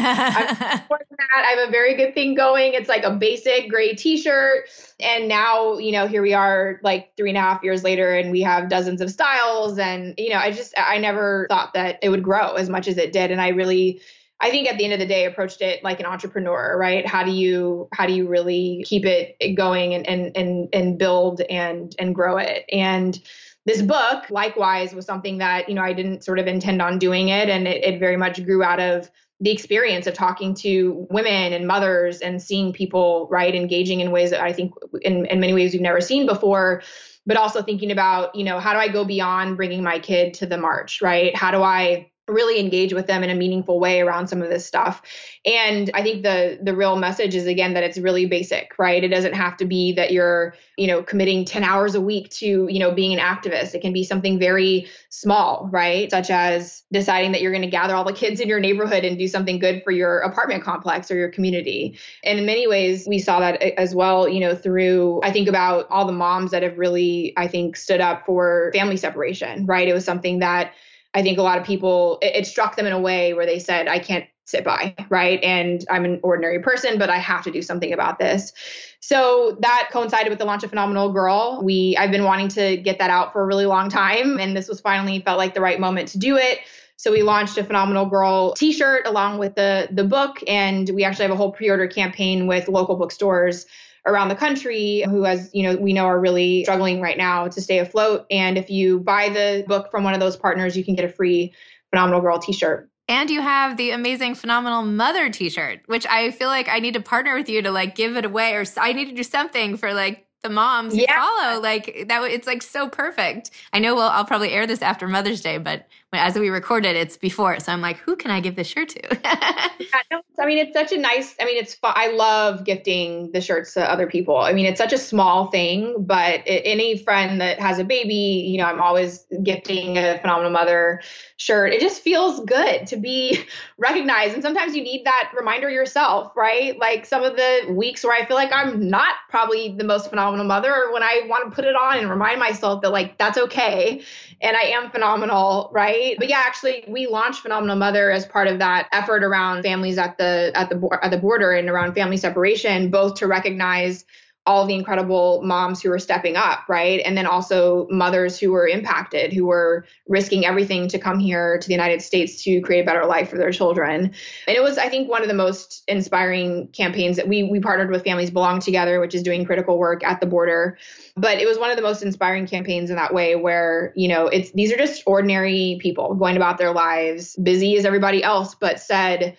I 1.35 1.55
have 1.57 1.67
a 1.67 1.71
very 1.71 1.95
good 1.95 2.13
thing 2.13 2.35
going. 2.35 2.73
It's 2.73 2.89
like 2.89 3.03
a 3.03 3.11
basic 3.11 3.69
gray 3.69 3.95
t 3.95 4.17
shirt. 4.17 4.69
And 4.99 5.27
now, 5.27 5.77
you 5.77 5.91
know, 5.91 6.07
here 6.07 6.21
we 6.21 6.33
are 6.33 6.79
like 6.83 7.15
three 7.17 7.29
and 7.29 7.37
a 7.37 7.41
half 7.41 7.63
years 7.63 7.83
later 7.83 8.15
and 8.15 8.31
we 8.31 8.41
have 8.41 8.69
dozens 8.69 9.01
of 9.01 9.09
styles. 9.11 9.77
And, 9.77 10.13
you 10.17 10.29
know, 10.29 10.37
I 10.37 10.51
just, 10.51 10.73
I 10.77 10.97
never 10.99 11.14
thought 11.49 11.73
that 11.73 11.99
it 12.01 12.09
would 12.09 12.23
grow 12.23 12.53
as 12.53 12.69
much 12.69 12.87
as 12.87 12.97
it 12.97 13.13
did. 13.13 13.31
And 13.31 13.41
I 13.41 13.49
really, 13.49 14.01
I 14.41 14.49
think 14.49 14.69
at 14.69 14.77
the 14.77 14.83
end 14.83 14.93
of 14.93 14.99
the 14.99 15.05
day 15.05 15.25
approached 15.25 15.61
it 15.61 15.83
like 15.83 15.99
an 15.99 16.05
entrepreneur, 16.05 16.77
right? 16.77 17.05
How 17.07 17.23
do 17.23 17.31
you 17.31 17.87
how 17.93 18.05
do 18.05 18.13
you 18.13 18.27
really 18.27 18.83
keep 18.87 19.05
it 19.05 19.55
going 19.55 19.93
and 19.93 20.07
and 20.07 20.35
and 20.35 20.69
and 20.73 20.97
build 20.97 21.41
and 21.41 21.95
and 21.99 22.13
grow 22.13 22.37
it? 22.37 22.65
And 22.71 23.19
this 23.65 23.81
book 23.81 24.29
likewise 24.29 24.93
was 24.93 25.05
something 25.05 25.39
that, 25.39 25.67
you 25.67 25.75
know, 25.75 25.81
I 25.81 25.93
didn't 25.93 26.23
sort 26.23 26.39
of 26.39 26.47
intend 26.47 26.81
on 26.81 26.99
doing 26.99 27.29
it 27.29 27.49
and 27.49 27.67
it, 27.67 27.83
it 27.83 27.99
very 27.99 28.17
much 28.17 28.43
grew 28.45 28.63
out 28.63 28.79
of 28.79 29.09
the 29.39 29.51
experience 29.51 30.07
of 30.07 30.13
talking 30.13 30.53
to 30.55 31.07
women 31.09 31.51
and 31.51 31.67
mothers 31.67 32.21
and 32.21 32.41
seeing 32.41 32.71
people 32.71 33.27
right 33.29 33.53
engaging 33.53 33.99
in 33.99 34.11
ways 34.11 34.29
that 34.29 34.41
I 34.41 34.53
think 34.53 34.73
in, 35.01 35.25
in 35.25 35.39
many 35.39 35.53
ways 35.53 35.73
we've 35.73 35.81
never 35.81 35.99
seen 35.99 36.25
before 36.25 36.83
but 37.25 37.37
also 37.37 37.61
thinking 37.61 37.91
about 37.91 38.35
you 38.35 38.43
know 38.43 38.59
how 38.59 38.73
do 38.73 38.79
I 38.79 38.87
go 38.87 39.05
beyond 39.05 39.57
bringing 39.57 39.83
my 39.83 39.99
kid 39.99 40.33
to 40.35 40.45
the 40.45 40.57
march 40.57 41.01
right? 41.01 41.35
How 41.35 41.51
do 41.51 41.61
I 41.61 42.11
really 42.27 42.59
engage 42.59 42.93
with 42.93 43.05
them 43.05 43.23
in 43.23 43.29
a 43.29 43.35
meaningful 43.35 43.79
way 43.79 44.01
around 44.01 44.27
some 44.27 44.41
of 44.41 44.49
this 44.49 44.65
stuff. 44.65 45.01
And 45.45 45.91
i 45.93 46.01
think 46.01 46.23
the 46.23 46.57
the 46.61 46.75
real 46.75 46.95
message 46.95 47.35
is 47.35 47.45
again 47.45 47.73
that 47.75 47.83
it's 47.83 47.97
really 47.97 48.25
basic 48.25 48.73
right? 48.79 49.03
It 49.03 49.09
doesn't 49.09 49.33
have 49.33 49.57
to 49.57 49.65
be 49.65 49.93
that 49.93 50.11
you're 50.11 50.55
you 50.77 50.87
know 50.87 51.03
committing 51.03 51.45
10 51.45 51.63
hours 51.63 51.93
a 51.93 52.01
week 52.01 52.29
to 52.31 52.67
you 52.69 52.79
know 52.79 52.91
being 52.91 53.17
an 53.17 53.19
activist. 53.19 53.75
It 53.75 53.81
can 53.81 53.93
be 53.93 54.03
something 54.03 54.39
very 54.39 54.87
small 55.09 55.69
right? 55.71 56.09
Such 56.09 56.29
as 56.31 56.83
deciding 56.91 57.31
that 57.33 57.41
you're 57.41 57.51
going 57.51 57.61
to 57.61 57.69
gather 57.69 57.93
all 57.93 58.03
the 58.03 58.13
kids 58.13 58.39
in 58.39 58.47
your 58.47 58.59
neighborhood 58.59 59.05
and 59.05 59.17
do 59.17 59.27
something 59.27 59.59
good 59.59 59.83
for 59.83 59.91
your 59.91 60.19
apartment 60.19 60.63
complex 60.63 61.11
or 61.11 61.15
your 61.15 61.29
community. 61.29 61.97
And 62.23 62.39
in 62.39 62.45
many 62.45 62.67
ways 62.67 63.05
we 63.07 63.19
saw 63.19 63.39
that 63.39 63.61
as 63.61 63.93
well 63.93 64.27
you 64.27 64.39
know 64.39 64.55
through 64.55 65.21
i 65.23 65.31
think 65.31 65.47
about 65.47 65.87
all 65.91 66.05
the 66.05 66.11
moms 66.11 66.51
that 66.51 66.63
have 66.63 66.77
really 66.77 67.33
i 67.37 67.47
think 67.47 67.77
stood 67.77 68.01
up 68.01 68.25
for 68.25 68.71
family 68.73 68.97
separation 68.97 69.65
right? 69.67 69.87
It 69.87 69.93
was 69.93 70.05
something 70.05 70.39
that 70.39 70.73
I 71.15 71.23
think 71.23 71.39
a 71.39 71.41
lot 71.41 71.57
of 71.57 71.65
people, 71.65 72.19
it, 72.21 72.35
it, 72.35 72.45
struck 72.45 72.75
them 72.75 72.85
in 72.85 72.91
a 72.91 72.99
way 72.99 73.33
where 73.33 73.45
they 73.45 73.57
said, 73.57 73.87
I 73.87 73.99
can't 73.99 74.25
sit 74.43 74.63
by, 74.63 74.93
right? 75.09 75.41
And 75.41 75.83
I'm 75.89 76.05
an 76.05 76.19
ordinary 76.21 76.59
person, 76.59 76.99
but 76.99 77.09
I 77.09 77.17
have 77.17 77.43
to 77.45 77.51
do 77.51 77.61
something 77.61 77.93
about 77.93 78.19
this. 78.19 78.53
So 78.99 79.57
that 79.61 79.89
coincided 79.91 80.29
with 80.29 80.39
the 80.39 80.45
launch 80.45 80.63
of 80.63 80.69
Phenomenal 80.69 81.11
Girl. 81.11 81.61
We, 81.63 81.95
I've 81.97 82.11
been 82.11 82.25
wanting 82.25 82.49
to 82.49 82.77
get 82.77 82.99
that 82.99 83.09
out 83.09 83.31
for 83.31 83.41
a 83.41 83.45
really 83.45 83.65
long 83.65 83.89
time, 83.89 84.39
and 84.39 84.55
this 84.55 84.67
was 84.67 84.81
finally 84.81 85.21
felt 85.21 85.37
like 85.37 85.53
the 85.53 85.61
right 85.61 85.79
moment 85.79 86.09
to 86.09 86.19
do 86.19 86.37
it. 86.37 86.59
So 86.97 87.11
we 87.11 87.23
launched 87.23 87.57
a 87.57 87.63
Phenomenal 87.63 88.05
Girl 88.05 88.53
T-shirt 88.53 89.05
along 89.05 89.37
with 89.37 89.55
the 89.55 89.87
the 89.91 90.03
book, 90.03 90.37
and 90.47 90.89
we 90.89 91.03
actually 91.03 91.23
have 91.23 91.31
a 91.31 91.35
whole 91.35 91.51
pre-order 91.51 91.87
campaign 91.87 92.47
with 92.47 92.67
local 92.67 92.95
bookstores 92.95 93.65
around 94.05 94.29
the 94.29 94.35
country 94.35 95.03
who 95.09 95.25
as 95.25 95.49
you 95.53 95.63
know 95.63 95.75
we 95.75 95.93
know 95.93 96.05
are 96.05 96.19
really 96.19 96.63
struggling 96.63 97.01
right 97.01 97.17
now 97.17 97.47
to 97.47 97.61
stay 97.61 97.79
afloat. 97.79 98.25
And 98.29 98.57
if 98.57 98.69
you 98.69 98.99
buy 98.99 99.29
the 99.29 99.63
book 99.67 99.91
from 99.91 100.03
one 100.03 100.13
of 100.13 100.19
those 100.19 100.37
partners 100.37 100.77
you 100.77 100.83
can 100.83 100.95
get 100.95 101.05
a 101.05 101.09
free 101.09 101.53
phenomenal 101.89 102.21
girl 102.21 102.39
t-shirt. 102.39 102.89
And 103.07 103.29
you 103.29 103.41
have 103.41 103.77
the 103.77 103.91
amazing 103.91 104.35
phenomenal 104.35 104.83
mother 104.83 105.29
t-shirt 105.29 105.81
which 105.85 106.05
i 106.07 106.31
feel 106.31 106.49
like 106.49 106.67
i 106.69 106.79
need 106.79 106.95
to 106.95 107.01
partner 107.01 107.35
with 107.35 107.49
you 107.49 107.61
to 107.61 107.71
like 107.71 107.95
give 107.95 108.17
it 108.17 108.25
away 108.25 108.53
or 108.55 108.65
i 108.77 108.93
need 108.93 109.09
to 109.09 109.15
do 109.15 109.23
something 109.23 109.77
for 109.77 109.93
like 109.93 110.25
the 110.45 110.49
moms 110.49 110.95
yeah. 110.95 111.19
follow. 111.19 111.59
Like 111.59 112.05
that 112.07 112.21
it's 112.29 112.45
like 112.45 112.61
so 112.61 112.87
perfect. 112.87 113.49
I 113.73 113.79
know 113.79 113.95
well 113.95 114.09
i'll 114.09 114.25
probably 114.25 114.51
air 114.51 114.67
this 114.67 114.81
after 114.81 115.07
mother's 115.07 115.41
day 115.41 115.57
but 115.57 115.87
as 116.13 116.37
we 116.37 116.49
recorded 116.49 116.95
it's 116.95 117.17
before 117.17 117.59
so 117.59 117.71
i'm 117.71 117.81
like 117.81 117.97
who 117.97 118.15
can 118.15 118.31
i 118.31 118.39
give 118.39 118.55
this 118.55 118.67
shirt 118.67 118.89
to? 118.89 119.19
Yeah, 119.77 120.01
no, 120.09 120.21
i 120.39 120.45
mean 120.45 120.57
it's 120.57 120.73
such 120.73 120.93
a 120.93 120.97
nice 120.97 121.35
i 121.39 121.45
mean 121.45 121.57
it's 121.57 121.77
i 121.83 122.07
love 122.07 122.63
gifting 122.63 123.31
the 123.33 123.41
shirts 123.41 123.73
to 123.73 123.91
other 123.91 124.07
people. 124.07 124.37
I 124.37 124.53
mean 124.53 124.65
it's 124.65 124.77
such 124.77 124.93
a 124.93 124.97
small 124.97 125.47
thing 125.51 125.95
but 125.99 126.47
it, 126.47 126.61
any 126.65 126.97
friend 126.97 127.41
that 127.41 127.59
has 127.59 127.77
a 127.77 127.83
baby 127.83 128.13
you 128.49 128.57
know 128.57 128.65
i'm 128.65 128.81
always 128.81 129.25
gifting 129.43 129.97
a 129.97 130.17
phenomenal 130.19 130.51
mother 130.51 131.01
shirt. 131.37 131.73
It 131.73 131.81
just 131.81 132.01
feels 132.01 132.39
good 132.45 132.87
to 132.87 132.95
be 132.95 133.43
recognized 133.77 134.33
and 134.33 134.43
sometimes 134.43 134.75
you 134.75 134.83
need 134.83 135.05
that 135.05 135.31
reminder 135.37 135.69
yourself 135.69 136.31
right? 136.35 136.79
Like 136.79 137.05
some 137.05 137.23
of 137.23 137.35
the 137.35 137.65
weeks 137.69 138.03
where 138.03 138.13
i 138.13 138.25
feel 138.25 138.37
like 138.37 138.51
i'm 138.53 138.89
not 138.89 139.15
probably 139.29 139.75
the 139.77 139.83
most 139.83 140.09
phenomenal 140.09 140.45
mother 140.45 140.73
or 140.73 140.93
when 140.93 141.03
i 141.03 141.23
want 141.27 141.49
to 141.49 141.53
put 141.53 141.65
it 141.65 141.75
on 141.75 141.97
and 141.97 142.09
remind 142.09 142.39
myself 142.39 142.81
that 142.81 142.91
like 142.91 143.17
that's 143.17 143.37
okay 143.37 144.01
and 144.41 144.55
I 144.55 144.61
am 144.61 144.89
phenomenal, 144.91 145.69
right? 145.73 146.15
But 146.17 146.29
yeah, 146.29 146.43
actually, 146.45 146.83
we 146.87 147.07
launched 147.07 147.41
Phenomenal 147.41 147.75
Mother 147.75 148.11
as 148.11 148.25
part 148.25 148.47
of 148.47 148.59
that 148.59 148.87
effort 148.91 149.23
around 149.23 149.63
families 149.63 149.97
at 149.97 150.17
the 150.17 150.51
at 150.55 150.69
the 150.69 150.99
at 151.01 151.11
the 151.11 151.17
border 151.17 151.51
and 151.51 151.69
around 151.69 151.93
family 151.93 152.17
separation, 152.17 152.89
both 152.89 153.15
to 153.15 153.27
recognize 153.27 154.05
all 154.45 154.65
the 154.65 154.75
incredible 154.75 155.41
moms 155.43 155.81
who 155.81 155.89
were 155.89 155.99
stepping 155.99 156.35
up, 156.35 156.59
right? 156.69 157.01
And 157.03 157.17
then 157.17 157.25
also 157.25 157.87
mothers 157.89 158.39
who 158.39 158.51
were 158.51 158.67
impacted, 158.67 159.33
who 159.33 159.45
were 159.45 159.85
risking 160.07 160.45
everything 160.45 160.87
to 160.89 160.99
come 160.99 161.19
here 161.19 161.57
to 161.57 161.67
the 161.67 161.73
United 161.73 162.01
States 162.01 162.43
to 162.43 162.61
create 162.61 162.81
a 162.81 162.85
better 162.85 163.05
life 163.05 163.29
for 163.29 163.37
their 163.37 163.51
children. 163.51 164.13
And 164.47 164.55
it 164.55 164.61
was, 164.61 164.77
I 164.77 164.87
think, 164.87 165.09
one 165.09 165.23
of 165.23 165.27
the 165.27 165.33
most 165.33 165.83
inspiring 165.87 166.67
campaigns 166.69 167.17
that 167.17 167.27
we 167.27 167.43
we 167.43 167.59
partnered 167.59 167.89
with 167.89 168.03
Families 168.03 168.29
Belong 168.29 168.59
Together, 168.59 168.99
which 168.99 169.15
is 169.15 169.23
doing 169.23 169.45
critical 169.45 169.79
work 169.79 170.03
at 170.03 170.19
the 170.19 170.27
border. 170.27 170.77
But 171.17 171.39
it 171.39 171.47
was 171.47 171.57
one 171.57 171.71
of 171.71 171.75
the 171.75 171.81
most 171.81 172.03
inspiring 172.03 172.45
campaigns 172.45 172.89
in 172.89 172.97
that 172.97 173.13
way 173.13 173.35
where, 173.35 173.93
you 173.95 174.07
know, 174.07 174.27
it's 174.27 174.51
these 174.51 174.71
are 174.71 174.77
just 174.77 175.01
ordinary 175.07 175.79
people 175.81 176.13
going 176.13 176.35
about 176.35 176.57
their 176.57 176.71
lives, 176.71 177.35
busy 177.37 177.77
as 177.77 177.85
everybody 177.85 178.23
else, 178.23 178.53
but 178.53 178.79
said, 178.79 179.35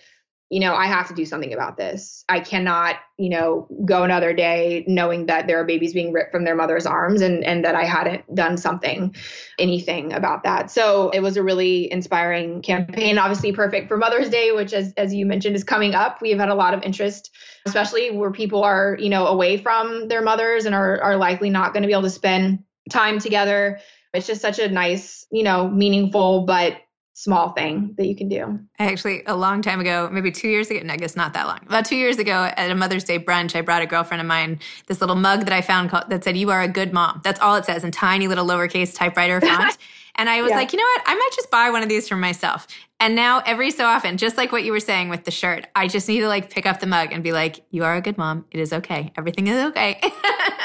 you 0.48 0.61
know, 0.61 0.74
I 0.74 0.87
have 0.87 1.09
to 1.09 1.14
do 1.14 1.24
something 1.24 1.52
about 1.52 1.76
this. 1.76 2.24
I 2.28 2.38
cannot, 2.38 2.96
you 3.18 3.30
know, 3.30 3.66
go 3.85 4.04
another 4.04 4.32
day 4.32 4.85
knowing 4.87 5.26
that 5.26 5.48
there 5.48 5.61
are 5.61 5.64
babies 5.64 5.92
being 5.92 6.12
ripped 6.12 6.30
from 6.30 6.44
their 6.44 6.54
mother's 6.54 6.87
arms 6.87 7.20
and, 7.20 7.42
and 7.42 7.64
that 7.64 7.74
I 7.74 7.85
hadn't 7.85 8.32
done 8.32 8.56
something, 8.56 9.16
anything 9.59 10.12
about 10.12 10.44
that. 10.44 10.70
So 10.70 11.11
it 11.11 11.18
was 11.18 11.37
a 11.37 11.42
really 11.42 11.90
inspiring 11.90 12.62
campaign, 12.62 13.18
obviously 13.18 13.52
perfect 13.52 13.88
for 13.88 13.96
Mother's 13.96 14.30
Day, 14.30 14.52
which 14.52 14.72
as, 14.72 14.92
as 14.96 15.12
you 15.12 15.26
mentioned 15.26 15.56
is 15.56 15.64
coming 15.64 15.96
up. 15.96 16.22
We've 16.22 16.38
had 16.38 16.48
a 16.48 16.54
lot 16.54 16.74
of 16.74 16.82
interest, 16.85 17.32
especially 17.66 18.12
where 18.12 18.30
people 18.30 18.62
are, 18.62 18.96
you 19.00 19.09
know, 19.09 19.26
away 19.26 19.56
from 19.56 20.06
their 20.06 20.22
mothers 20.22 20.64
and 20.64 20.76
are, 20.76 21.02
are 21.02 21.16
likely 21.16 21.50
not 21.50 21.72
going 21.72 21.82
to 21.82 21.88
be 21.88 21.92
able 21.92 22.02
to 22.02 22.11
spend 22.11 22.62
time 22.88 23.18
together. 23.18 23.80
It's 24.14 24.28
just 24.28 24.42
such 24.42 24.61
a 24.61 24.68
nice, 24.68 25.26
you 25.32 25.42
know, 25.42 25.68
meaningful, 25.68 26.46
but 26.46 26.76
small 27.16 27.52
thing 27.52 27.94
that 27.96 28.07
you 28.07 28.14
can 28.14 28.29
do. 28.29 28.61
I 28.79 28.92
actually, 28.92 29.22
a 29.26 29.35
long 29.35 29.62
time 29.62 29.81
ago, 29.81 30.11
maybe 30.12 30.31
two 30.31 30.48
years 30.48 30.70
ago, 30.70 30.81
no, 30.85 30.92
I 30.92 30.98
guess 30.98 31.16
not 31.16 31.33
that 31.33 31.46
long, 31.46 31.61
about 31.66 31.87
two 31.87 31.96
years 31.96 32.18
ago 32.18 32.52
at 32.55 32.70
a 32.70 32.74
Mother's 32.74 33.05
Day 33.05 33.18
brunch, 33.18 33.57
I 33.57 33.62
brought 33.62 33.81
a 33.81 33.87
girlfriend 33.87 34.20
of 34.20 34.26
mine 34.26 34.61
this 34.87 35.00
little 35.00 35.16
mug 35.16 35.40
that 35.46 35.52
I 35.52 35.62
found 35.62 35.88
called, 35.88 36.11
that 36.11 36.24
said, 36.24 36.37
You 36.37 36.50
are 36.50 36.61
a 36.61 36.68
good 36.68 36.92
mom. 36.92 37.22
That's 37.24 37.40
all 37.40 37.57
it 37.57 37.64
says 37.64 37.85
in 37.85 37.90
tiny 37.90 38.29
little 38.29 38.46
lowercase 38.46 38.94
typewriter 38.94 39.40
font. 39.40 39.79
and 40.16 40.29
I 40.29 40.42
was 40.42 40.50
yeah. 40.50 40.57
like, 40.57 40.74
You 40.74 40.79
know 40.79 40.85
what? 40.85 41.02
I 41.07 41.14
might 41.14 41.31
just 41.35 41.50
buy 41.50 41.70
one 41.70 41.83
of 41.83 41.88
these 41.88 42.07
for 42.07 42.16
myself. 42.16 42.66
And 43.00 43.16
now 43.16 43.42
every 43.46 43.70
so 43.70 43.87
often, 43.87 44.18
just 44.18 44.37
like 44.37 44.52
what 44.52 44.64
you 44.64 44.72
were 44.72 44.79
saying 44.79 45.09
with 45.09 45.24
the 45.24 45.31
shirt, 45.31 45.66
I 45.74 45.88
just 45.88 46.09
need 46.09 46.20
to 46.20 46.29
like 46.29 46.50
pick 46.50 46.66
up 46.66 46.81
the 46.81 46.87
mug 46.87 47.12
and 47.12 47.24
be 47.24 47.33
like, 47.33 47.64
You 47.70 47.85
are 47.85 47.96
a 47.96 48.02
good 48.02 48.18
mom. 48.18 48.44
It 48.50 48.61
is 48.61 48.74
okay. 48.74 49.11
Everything 49.16 49.46
is 49.46 49.64
okay. 49.68 49.98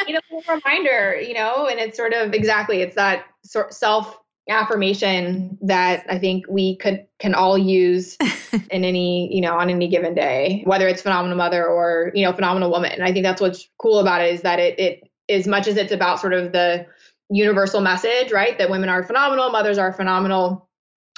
you 0.05 0.15
know, 0.15 0.19
a 0.49 0.53
reminder, 0.53 1.17
you 1.17 1.33
know, 1.33 1.67
and 1.67 1.79
it's 1.79 1.95
sort 1.95 2.11
of 2.11 2.33
exactly, 2.33 2.81
it's 2.81 2.95
that 2.95 3.23
self 3.69 4.17
affirmation 4.51 5.57
that 5.61 6.05
I 6.09 6.19
think 6.19 6.45
we 6.49 6.77
could 6.77 7.07
can 7.19 7.33
all 7.33 7.57
use 7.57 8.17
in 8.69 8.83
any, 8.85 9.33
you 9.33 9.41
know, 9.41 9.57
on 9.57 9.69
any 9.69 9.87
given 9.87 10.13
day, 10.13 10.61
whether 10.65 10.87
it's 10.87 11.01
phenomenal 11.01 11.37
mother 11.37 11.65
or, 11.65 12.11
you 12.13 12.25
know, 12.25 12.33
phenomenal 12.33 12.69
woman. 12.69 12.91
And 12.91 13.03
I 13.03 13.11
think 13.11 13.23
that's 13.23 13.41
what's 13.41 13.67
cool 13.77 13.99
about 13.99 14.21
it 14.21 14.33
is 14.33 14.41
that 14.41 14.59
it 14.59 14.79
it 14.79 15.09
as 15.29 15.47
much 15.47 15.67
as 15.67 15.77
it's 15.77 15.91
about 15.91 16.19
sort 16.19 16.33
of 16.33 16.51
the 16.51 16.85
universal 17.29 17.81
message, 17.81 18.31
right? 18.31 18.57
That 18.57 18.69
women 18.69 18.89
are 18.89 19.03
phenomenal, 19.03 19.49
mothers 19.49 19.77
are 19.77 19.93
phenomenal 19.93 20.69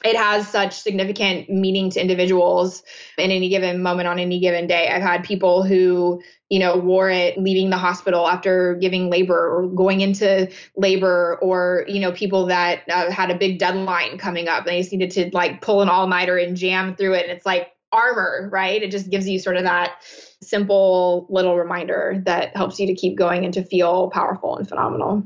it 0.04 0.18
has 0.18 0.48
such 0.48 0.74
significant 0.80 1.50
meaning 1.50 1.90
to 1.92 2.02
individuals 2.02 2.84
in 3.18 3.32
any 3.32 3.48
given 3.48 3.82
moment 3.82 4.08
on 4.08 4.20
any 4.20 4.40
given 4.40 4.68
day. 4.68 4.90
I've 4.90 5.02
had 5.02 5.24
people 5.24 5.64
who, 5.64 6.22
you 6.50 6.60
know, 6.60 6.76
wore 6.76 7.10
it 7.10 7.38
leaving 7.38 7.70
the 7.70 7.78
hospital 7.78 8.28
after 8.28 8.76
giving 8.76 9.10
labor 9.10 9.50
or 9.50 9.68
going 9.68 10.02
into 10.02 10.52
labor, 10.76 11.40
or, 11.42 11.86
you 11.88 12.02
know, 12.02 12.12
people 12.12 12.46
that 12.48 12.82
uh, 12.90 13.12
had 13.12 13.32
a 13.32 13.36
big 13.36 13.60
deadline 13.60 14.18
coming 14.18 14.50
up. 14.50 14.60
And 14.60 14.68
they 14.68 14.82
just 14.82 14.92
needed 14.92 15.12
to 15.12 15.30
like 15.32 15.62
pull 15.62 15.82
an 15.82 15.88
all 15.88 16.08
nighter 16.08 16.38
and 16.38 16.58
jam 16.58 16.96
through 16.96 17.14
it. 17.14 17.24
And 17.24 17.32
it's 17.32 17.46
like 17.46 17.72
armor, 17.94 18.50
right? 18.52 18.84
It 18.84 18.92
just 18.92 19.10
gives 19.10 19.28
you 19.28 19.40
sort 19.40 19.56
of 19.56 19.64
that 19.64 20.04
simple 20.42 21.28
little 21.30 21.58
reminder 21.58 22.22
that 22.26 22.56
helps 22.58 22.78
you 22.78 22.88
to 22.88 22.94
keep 22.94 23.18
going 23.18 23.46
and 23.46 23.54
to 23.54 23.64
feel 23.64 24.10
powerful 24.10 24.58
and 24.58 24.68
phenomenal. 24.68 25.24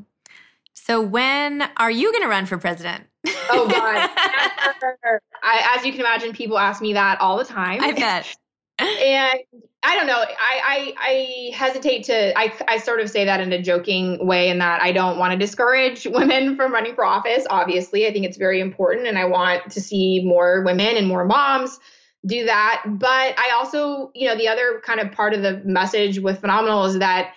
So, 0.75 1.01
when 1.01 1.63
are 1.77 1.91
you 1.91 2.11
going 2.11 2.21
to 2.21 2.29
run 2.29 2.45
for 2.45 2.57
president? 2.57 3.06
Oh 3.49 3.67
God! 3.69 4.09
I, 5.43 5.75
as 5.77 5.85
you 5.85 5.91
can 5.91 6.01
imagine, 6.01 6.33
people 6.33 6.57
ask 6.57 6.81
me 6.81 6.93
that 6.93 7.19
all 7.21 7.37
the 7.37 7.45
time. 7.45 7.81
I 7.81 7.91
bet. 7.93 8.35
and 8.79 9.39
I 9.83 9.95
don't 9.95 10.05
know. 10.05 10.19
I, 10.19 10.33
I, 10.39 10.93
I 10.99 11.55
hesitate 11.55 12.03
to. 12.05 12.37
I 12.37 12.53
I 12.67 12.77
sort 12.77 12.99
of 12.99 13.09
say 13.09 13.25
that 13.25 13.39
in 13.41 13.51
a 13.51 13.61
joking 13.61 14.25
way, 14.25 14.49
in 14.49 14.59
that 14.59 14.81
I 14.81 14.91
don't 14.91 15.17
want 15.17 15.31
to 15.31 15.37
discourage 15.37 16.05
women 16.11 16.55
from 16.55 16.73
running 16.73 16.93
for 16.93 17.03
office. 17.03 17.45
Obviously, 17.49 18.05
I 18.05 18.13
think 18.13 18.25
it's 18.25 18.37
very 18.37 18.59
important, 18.59 19.07
and 19.07 19.17
I 19.17 19.25
want 19.25 19.71
to 19.71 19.81
see 19.81 20.23
more 20.23 20.63
women 20.63 20.95
and 20.95 21.07
more 21.07 21.25
moms 21.25 21.79
do 22.25 22.45
that. 22.45 22.83
But 22.85 23.39
I 23.39 23.51
also, 23.55 24.11
you 24.13 24.27
know, 24.27 24.35
the 24.35 24.47
other 24.47 24.81
kind 24.85 24.99
of 24.99 25.11
part 25.11 25.33
of 25.33 25.41
the 25.41 25.61
message 25.65 26.19
with 26.19 26.39
Phenomenal 26.39 26.85
is 26.85 26.99
that 26.99 27.33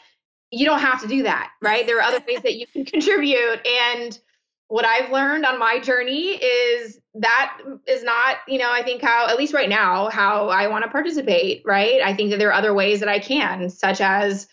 you 0.50 0.66
don't 0.66 0.80
have 0.80 1.00
to 1.02 1.08
do 1.08 1.22
that, 1.22 1.50
right? 1.62 1.86
There 1.86 1.98
are 1.98 2.02
other 2.02 2.22
ways 2.26 2.42
that 2.42 2.56
you 2.56 2.66
can 2.66 2.84
contribute 2.84 3.66
and 3.66 4.18
what 4.70 4.84
I've 4.84 5.10
learned 5.10 5.44
on 5.44 5.58
my 5.58 5.80
journey 5.80 6.36
is 6.36 7.00
that 7.14 7.58
is 7.88 8.04
not, 8.04 8.36
you 8.46 8.56
know, 8.56 8.70
I 8.70 8.84
think 8.84 9.02
how, 9.02 9.26
at 9.28 9.36
least 9.36 9.52
right 9.52 9.68
now, 9.68 10.08
how 10.10 10.48
I 10.48 10.68
want 10.68 10.84
to 10.84 10.90
participate, 10.90 11.62
right? 11.66 12.00
I 12.00 12.14
think 12.14 12.30
that 12.30 12.38
there 12.38 12.50
are 12.50 12.54
other 12.54 12.72
ways 12.72 13.00
that 13.00 13.08
I 13.08 13.18
can, 13.18 13.68
such 13.68 14.00
as 14.00 14.46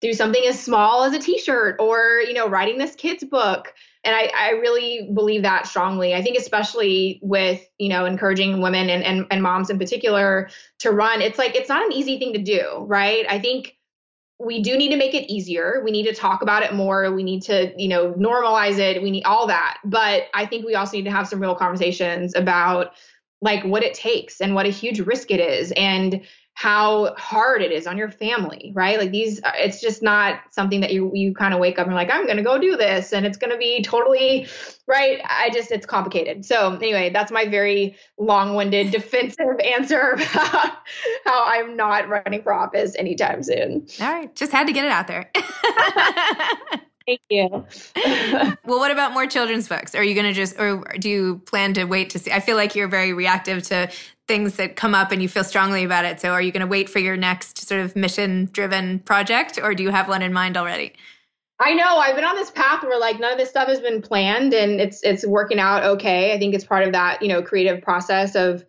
do 0.00 0.14
something 0.14 0.42
as 0.46 0.58
small 0.58 1.04
as 1.04 1.12
a 1.12 1.18
t 1.18 1.38
shirt 1.38 1.76
or, 1.78 2.22
you 2.26 2.32
know, 2.32 2.48
writing 2.48 2.78
this 2.78 2.94
kid's 2.94 3.22
book. 3.22 3.74
And 4.02 4.16
I, 4.16 4.32
I 4.34 4.50
really 4.52 5.10
believe 5.12 5.42
that 5.42 5.66
strongly. 5.66 6.14
I 6.14 6.22
think, 6.22 6.38
especially 6.38 7.20
with, 7.22 7.60
you 7.76 7.90
know, 7.90 8.06
encouraging 8.06 8.62
women 8.62 8.88
and, 8.88 9.04
and, 9.04 9.26
and 9.30 9.42
moms 9.42 9.68
in 9.68 9.78
particular 9.78 10.48
to 10.78 10.90
run, 10.90 11.20
it's 11.20 11.36
like, 11.36 11.54
it's 11.54 11.68
not 11.68 11.84
an 11.84 11.92
easy 11.92 12.18
thing 12.18 12.32
to 12.32 12.38
do, 12.38 12.86
right? 12.86 13.26
I 13.28 13.38
think 13.38 13.76
we 14.40 14.62
do 14.62 14.76
need 14.76 14.88
to 14.88 14.96
make 14.96 15.14
it 15.14 15.30
easier. 15.30 15.82
We 15.84 15.90
need 15.90 16.06
to 16.06 16.14
talk 16.14 16.40
about 16.40 16.62
it 16.62 16.74
more. 16.74 17.12
We 17.12 17.22
need 17.22 17.42
to, 17.42 17.72
you 17.76 17.88
know, 17.88 18.12
normalize 18.14 18.78
it. 18.78 19.02
We 19.02 19.10
need 19.10 19.24
all 19.24 19.46
that. 19.46 19.78
But 19.84 20.24
I 20.32 20.46
think 20.46 20.64
we 20.64 20.74
also 20.74 20.96
need 20.96 21.04
to 21.04 21.10
have 21.10 21.28
some 21.28 21.40
real 21.40 21.54
conversations 21.54 22.34
about 22.34 22.92
like 23.42 23.62
what 23.64 23.82
it 23.82 23.94
takes 23.94 24.40
and 24.40 24.54
what 24.54 24.66
a 24.66 24.70
huge 24.70 25.00
risk 25.00 25.30
it 25.30 25.40
is 25.40 25.72
and 25.72 26.22
how 26.60 27.14
hard 27.16 27.62
it 27.62 27.72
is 27.72 27.86
on 27.86 27.96
your 27.96 28.10
family, 28.10 28.70
right? 28.74 28.98
Like 28.98 29.12
these, 29.12 29.40
it's 29.54 29.80
just 29.80 30.02
not 30.02 30.40
something 30.50 30.82
that 30.82 30.92
you 30.92 31.10
you 31.14 31.32
kind 31.32 31.54
of 31.54 31.58
wake 31.58 31.78
up 31.78 31.86
and 31.86 31.96
like, 31.96 32.10
I'm 32.10 32.26
going 32.26 32.36
to 32.36 32.42
go 32.42 32.58
do 32.58 32.76
this, 32.76 33.14
and 33.14 33.24
it's 33.24 33.38
going 33.38 33.50
to 33.50 33.56
be 33.56 33.80
totally 33.80 34.46
right. 34.86 35.22
I 35.24 35.48
just, 35.54 35.70
it's 35.70 35.86
complicated. 35.86 36.44
So 36.44 36.74
anyway, 36.74 37.08
that's 37.14 37.32
my 37.32 37.46
very 37.46 37.96
long-winded 38.18 38.90
defensive 38.92 39.58
answer 39.64 40.10
about 40.10 40.72
how 41.24 41.46
I'm 41.46 41.78
not 41.78 42.10
running 42.10 42.42
for 42.42 42.52
office 42.52 42.94
anytime 42.98 43.42
soon. 43.42 43.86
All 43.98 44.12
right, 44.12 44.36
just 44.36 44.52
had 44.52 44.66
to 44.66 44.74
get 44.74 44.84
it 44.84 44.90
out 44.90 45.06
there. 45.06 45.30
Thank 47.06 47.22
you. 47.30 47.48
well, 48.66 48.78
what 48.78 48.90
about 48.90 49.14
more 49.14 49.26
children's 49.26 49.66
books? 49.66 49.94
Are 49.94 50.04
you 50.04 50.14
going 50.14 50.26
to 50.26 50.34
just, 50.34 50.60
or 50.60 50.84
do 50.98 51.08
you 51.08 51.38
plan 51.46 51.72
to 51.74 51.84
wait 51.84 52.10
to 52.10 52.18
see? 52.18 52.30
I 52.30 52.40
feel 52.40 52.56
like 52.56 52.76
you're 52.76 52.86
very 52.86 53.14
reactive 53.14 53.62
to 53.64 53.90
things 54.30 54.54
that 54.54 54.76
come 54.76 54.94
up 54.94 55.10
and 55.10 55.20
you 55.20 55.28
feel 55.28 55.42
strongly 55.42 55.82
about 55.82 56.04
it. 56.04 56.20
So, 56.20 56.30
are 56.30 56.40
you 56.40 56.52
going 56.52 56.60
to 56.60 56.68
wait 56.68 56.88
for 56.88 57.00
your 57.00 57.16
next 57.16 57.58
sort 57.66 57.80
of 57.80 57.96
mission 57.96 58.48
driven 58.52 59.00
project, 59.00 59.58
or 59.60 59.74
do 59.74 59.82
you 59.82 59.90
have 59.90 60.06
one 60.06 60.22
in 60.22 60.32
mind 60.32 60.56
already? 60.56 60.92
I 61.58 61.74
know 61.74 61.98
I've 61.98 62.14
been 62.14 62.24
on 62.24 62.36
this 62.36 62.52
path 62.52 62.84
where 62.84 62.98
like 62.98 63.18
none 63.18 63.32
of 63.32 63.38
this 63.38 63.50
stuff 63.50 63.66
has 63.66 63.80
been 63.80 64.00
planned 64.00 64.54
and 64.54 64.80
it's 64.80 65.02
it's 65.02 65.26
working 65.26 65.58
out 65.58 65.82
okay. 65.82 66.32
I 66.32 66.38
think 66.38 66.54
it's 66.54 66.64
part 66.64 66.84
of 66.84 66.92
that, 66.92 67.22
you 67.22 67.28
know, 67.28 67.42
creative 67.42 67.82
process 67.82 68.36
of 68.36 68.64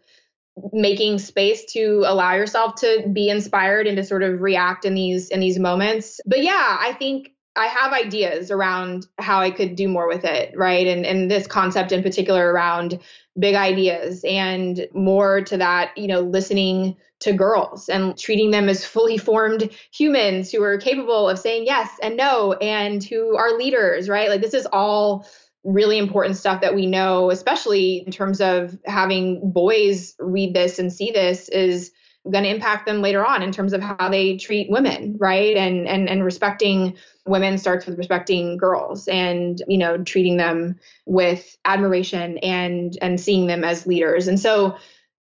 making 0.73 1.19
space 1.19 1.63
to 1.73 2.03
allow 2.07 2.33
yourself 2.33 2.75
to 2.75 3.07
be 3.13 3.29
inspired 3.29 3.85
and 3.85 3.95
to 3.97 4.03
sort 4.03 4.23
of 4.23 4.41
react 4.41 4.83
in 4.83 4.95
these 4.95 5.29
in 5.29 5.39
these 5.39 5.59
moments. 5.59 6.19
But 6.25 6.41
yeah, 6.41 6.77
I 6.79 6.93
think 6.97 7.29
I 7.55 7.67
have 7.67 7.93
ideas 7.93 8.49
around 8.49 9.05
how 9.19 9.39
I 9.39 9.51
could 9.51 9.75
do 9.75 9.87
more 9.87 10.07
with 10.07 10.25
it, 10.25 10.57
right? 10.57 10.87
And 10.87 11.05
and 11.05 11.29
this 11.29 11.45
concept 11.45 11.91
in 11.91 12.01
particular 12.01 12.51
around 12.51 12.99
big 13.39 13.55
ideas 13.55 14.23
and 14.25 14.87
more 14.93 15.41
to 15.41 15.57
that, 15.57 15.97
you 15.97 16.07
know, 16.07 16.21
listening 16.21 16.97
to 17.21 17.33
girls 17.33 17.87
and 17.87 18.17
treating 18.17 18.51
them 18.51 18.67
as 18.67 18.83
fully 18.83 19.17
formed 19.17 19.69
humans 19.93 20.51
who 20.51 20.61
are 20.63 20.77
capable 20.77 21.29
of 21.29 21.39
saying 21.39 21.65
yes 21.65 21.89
and 22.01 22.17
no 22.17 22.53
and 22.53 23.03
who 23.03 23.37
are 23.37 23.57
leaders, 23.57 24.09
right? 24.09 24.29
Like 24.29 24.41
this 24.41 24.55
is 24.55 24.67
all 24.73 25.27
really 25.63 25.99
important 25.99 26.35
stuff 26.35 26.61
that 26.61 26.73
we 26.73 26.87
know, 26.87 27.29
especially 27.29 28.03
in 28.05 28.11
terms 28.11 28.41
of 28.41 28.77
having 28.85 29.51
boys 29.51 30.15
read 30.19 30.55
this 30.55 30.79
and 30.79 30.91
see 30.91 31.11
this 31.11 31.47
is 31.49 31.91
going 32.29 32.43
to 32.43 32.49
impact 32.49 32.85
them 32.85 33.01
later 33.01 33.25
on 33.25 33.41
in 33.41 33.51
terms 33.51 33.73
of 33.73 33.81
how 33.81 34.09
they 34.09 34.37
treat 34.37 34.69
women, 34.69 35.17
right? 35.19 35.55
And 35.57 35.87
and 35.87 36.07
and 36.07 36.23
respecting 36.23 36.95
women 37.25 37.57
starts 37.57 37.85
with 37.85 37.97
respecting 37.97 38.57
girls 38.57 39.07
and 39.07 39.61
you 39.67 39.77
know 39.77 39.97
treating 40.03 40.37
them 40.37 40.79
with 41.05 41.57
admiration 41.65 42.37
and 42.39 42.97
and 43.01 43.19
seeing 43.19 43.47
them 43.47 43.63
as 43.63 43.87
leaders. 43.87 44.27
And 44.27 44.39
so 44.39 44.77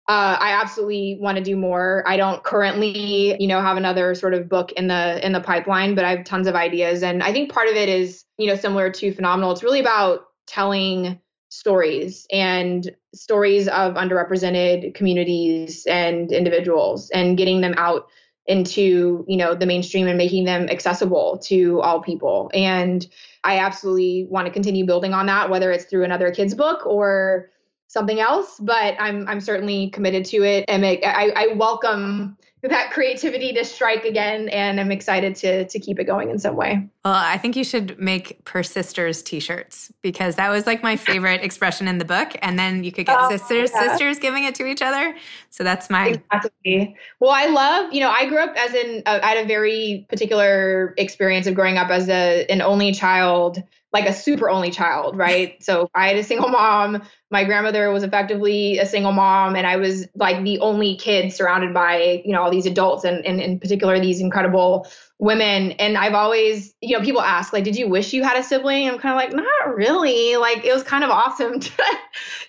uh, 0.08 0.36
I 0.40 0.60
absolutely 0.60 1.18
want 1.20 1.38
to 1.38 1.44
do 1.44 1.56
more. 1.56 2.02
I 2.04 2.16
don't 2.16 2.42
currently, 2.42 3.40
you 3.40 3.46
know, 3.46 3.60
have 3.60 3.76
another 3.76 4.14
sort 4.16 4.34
of 4.34 4.48
book 4.48 4.72
in 4.72 4.88
the 4.88 5.24
in 5.24 5.32
the 5.32 5.40
pipeline, 5.40 5.94
but 5.94 6.04
I 6.04 6.10
have 6.16 6.24
tons 6.24 6.48
of 6.48 6.56
ideas. 6.56 7.04
And 7.04 7.22
I 7.22 7.32
think 7.32 7.52
part 7.52 7.68
of 7.68 7.76
it 7.76 7.88
is, 7.88 8.24
you 8.36 8.48
know, 8.48 8.56
similar 8.56 8.90
to 8.90 9.12
Phenomenal. 9.12 9.52
It's 9.52 9.62
really 9.62 9.78
about 9.78 10.24
telling 10.48 11.20
stories 11.50 12.26
and 12.32 12.94
stories 13.12 13.66
of 13.68 13.94
underrepresented 13.94 14.94
communities 14.94 15.84
and 15.86 16.32
individuals 16.32 17.10
and 17.10 17.36
getting 17.36 17.60
them 17.60 17.74
out 17.76 18.08
into 18.46 19.24
you 19.28 19.36
know 19.36 19.54
the 19.54 19.66
mainstream 19.66 20.06
and 20.06 20.16
making 20.16 20.44
them 20.44 20.68
accessible 20.70 21.38
to 21.38 21.80
all 21.82 22.00
people. 22.00 22.50
And 22.54 23.06
i 23.44 23.58
absolutely 23.58 24.26
want 24.28 24.46
to 24.46 24.52
continue 24.52 24.84
building 24.84 25.14
on 25.14 25.26
that 25.26 25.48
whether 25.48 25.70
it's 25.70 25.84
through 25.84 26.04
another 26.04 26.30
kids 26.30 26.54
book 26.54 26.84
or 26.84 27.50
something 27.88 28.20
else 28.20 28.58
but 28.60 28.94
i'm 28.98 29.26
i'm 29.28 29.40
certainly 29.40 29.88
committed 29.90 30.24
to 30.26 30.42
it. 30.42 30.64
And 30.68 30.84
I, 30.84 31.00
I 31.04 31.54
welcome 31.54 32.36
that 32.62 32.90
creativity 32.92 33.54
to 33.54 33.64
strike 33.64 34.04
again 34.04 34.48
and 34.50 34.78
i'm 34.78 34.92
excited 34.92 35.34
to 35.36 35.66
to 35.66 35.78
keep 35.78 35.98
it 35.98 36.04
going 36.04 36.30
in 36.30 36.38
some 36.38 36.56
way 36.56 36.86
well 37.04 37.14
i 37.14 37.38
think 37.38 37.56
you 37.56 37.64
should 37.64 37.98
make 37.98 38.44
persisters 38.44 39.22
t-shirts 39.22 39.92
because 40.02 40.36
that 40.36 40.50
was 40.50 40.66
like 40.66 40.82
my 40.82 40.96
favorite 40.96 41.42
expression 41.42 41.88
in 41.88 41.98
the 41.98 42.04
book 42.04 42.32
and 42.42 42.58
then 42.58 42.84
you 42.84 42.92
could 42.92 43.06
get 43.06 43.16
oh, 43.18 43.30
sisters 43.30 43.70
yeah. 43.74 43.88
sisters 43.88 44.18
giving 44.18 44.44
it 44.44 44.54
to 44.54 44.66
each 44.66 44.82
other 44.82 45.14
so 45.50 45.64
that's 45.64 45.90
my 45.90 46.08
exactly 46.08 46.96
well 47.20 47.30
i 47.30 47.46
love 47.46 47.92
you 47.92 48.00
know 48.00 48.10
i 48.10 48.26
grew 48.26 48.38
up 48.38 48.54
as 48.56 48.74
in 48.74 49.02
uh, 49.06 49.20
i 49.22 49.34
had 49.34 49.44
a 49.44 49.48
very 49.48 50.06
particular 50.08 50.94
experience 50.98 51.46
of 51.46 51.54
growing 51.54 51.76
up 51.76 51.90
as 51.90 52.08
a 52.08 52.46
an 52.48 52.60
only 52.60 52.92
child 52.92 53.62
like 53.92 54.06
a 54.06 54.12
super 54.12 54.48
only 54.48 54.70
child, 54.70 55.16
right? 55.16 55.56
So 55.70 55.90
I 55.94 56.08
had 56.08 56.16
a 56.16 56.24
single 56.24 56.48
mom. 56.48 57.02
My 57.30 57.44
grandmother 57.44 57.90
was 57.92 58.02
effectively 58.02 58.78
a 58.78 58.86
single 58.86 59.12
mom, 59.12 59.54
and 59.54 59.66
I 59.66 59.76
was 59.76 60.06
like 60.14 60.42
the 60.42 60.58
only 60.60 60.96
kid 60.96 61.32
surrounded 61.32 61.74
by, 61.74 62.22
you 62.24 62.32
know, 62.32 62.42
all 62.42 62.50
these 62.50 62.66
adults 62.66 63.04
and, 63.04 63.24
and 63.24 63.40
in 63.40 63.60
particular 63.60 64.00
these 64.00 64.20
incredible 64.20 64.88
women. 65.20 65.72
And 65.72 65.98
I've 65.98 66.14
always, 66.14 66.74
you 66.80 66.98
know, 66.98 67.04
people 67.04 67.20
ask, 67.20 67.52
like, 67.52 67.62
did 67.62 67.76
you 67.76 67.88
wish 67.88 68.14
you 68.14 68.22
had 68.22 68.38
a 68.38 68.42
sibling? 68.42 68.88
I'm 68.88 68.98
kind 68.98 69.12
of 69.12 69.16
like, 69.16 69.32
not 69.36 69.76
really. 69.76 70.36
Like, 70.36 70.64
it 70.64 70.72
was 70.72 70.82
kind 70.82 71.04
of 71.04 71.10
awesome. 71.10 71.60
To, 71.70 71.72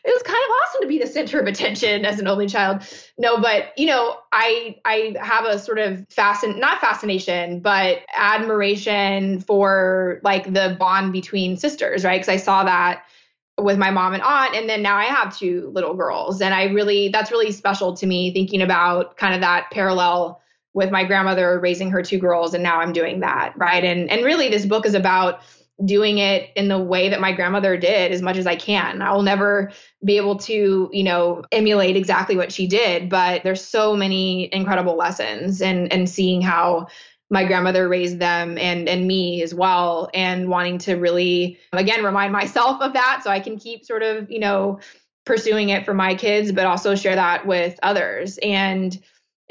it 0.04 0.12
was 0.16 0.24
kind 0.24 0.40
of 0.44 0.50
awesome 0.50 0.82
to 0.82 0.88
be 0.88 0.98
the 0.98 1.06
center 1.06 1.40
of 1.40 1.46
attention 1.46 2.06
as 2.06 2.20
an 2.20 2.28
only 2.28 2.48
child. 2.48 2.82
No, 3.18 3.40
but 3.40 3.78
you 3.78 3.86
know, 3.86 4.18
I 4.32 4.78
I 4.86 5.16
have 5.22 5.46
a 5.46 5.60
sort 5.60 5.78
of 5.78 6.08
fascin 6.08 6.58
not 6.58 6.80
fascination, 6.82 7.60
but 7.60 8.00
admiration 8.16 9.42
for 9.42 10.22
like 10.24 10.52
the 10.52 10.76
bond 10.80 11.14
between 11.14 11.58
sisters, 11.58 12.04
right? 12.04 12.20
Because 12.20 12.30
I 12.30 12.38
saw 12.38 12.64
that 12.64 13.04
with 13.60 13.78
my 13.78 13.92
mom 13.92 14.14
and 14.14 14.24
aunt 14.24 14.56
and 14.56 14.68
then 14.68 14.82
now 14.82 14.96
i 14.96 15.04
have 15.04 15.38
two 15.38 15.70
little 15.74 15.94
girls 15.94 16.42
and 16.42 16.54
i 16.54 16.64
really 16.64 17.10
that's 17.10 17.32
really 17.32 17.52
special 17.52 17.96
to 17.96 18.08
me 18.08 18.34
thinking 18.34 18.62
about 18.62 19.18
kind 19.18 19.36
of 19.36 19.42
that 19.42 19.70
parallel 19.72 20.42
with 20.74 20.92
my 20.92 21.04
grandmother 21.04 21.60
raising 21.60 21.90
her 21.92 22.02
two 22.02 22.18
girls 22.18 22.54
and 22.54 22.64
now 22.64 22.80
I'm 22.80 22.94
doing 22.94 23.20
that, 23.22 23.54
right? 23.58 23.84
And 23.84 24.10
and 24.10 24.24
really 24.24 24.50
this 24.50 24.66
book 24.66 24.86
is 24.86 24.94
about 24.94 25.42
doing 25.84 26.20
it 26.20 26.50
in 26.56 26.68
the 26.68 26.80
way 26.80 27.10
that 27.10 27.20
my 27.20 27.32
grandmother 27.32 27.76
did 27.78 28.12
as 28.12 28.22
much 28.22 28.38
as 28.38 28.46
I 28.46 28.56
can. 28.56 29.02
I 29.02 29.14
will 29.14 29.24
never 29.24 29.72
be 30.04 30.18
able 30.18 30.38
to, 30.40 30.90
you 30.92 31.04
know, 31.04 31.44
emulate 31.52 31.96
exactly 31.96 32.36
what 32.36 32.52
she 32.52 32.68
did, 32.68 33.10
but 33.10 33.44
there's 33.44 33.64
so 33.64 33.96
many 33.96 34.54
incredible 34.54 34.96
lessons 34.96 35.62
and 35.62 35.92
and 35.92 36.10
seeing 36.10 36.42
how 36.42 36.88
my 37.30 37.46
grandmother 37.46 37.88
raised 37.88 38.20
them 38.20 38.58
and 38.58 38.88
and 38.88 39.08
me 39.08 39.42
as 39.42 39.54
well 39.54 40.10
and 40.14 40.50
wanting 40.50 40.78
to 40.80 40.96
really 40.96 41.58
again 41.74 42.04
remind 42.04 42.32
myself 42.32 42.82
of 42.82 42.94
that 42.94 43.22
so 43.24 43.30
I 43.30 43.40
can 43.40 43.58
keep 43.58 43.86
sort 43.86 44.04
of, 44.04 44.30
you 44.30 44.40
know, 44.40 44.80
pursuing 45.26 45.70
it 45.70 45.86
for 45.86 45.94
my 45.94 46.16
kids 46.16 46.52
but 46.52 46.66
also 46.66 46.96
share 46.96 47.16
that 47.16 47.48
with 47.48 47.80
others. 47.84 48.38
And 48.44 49.00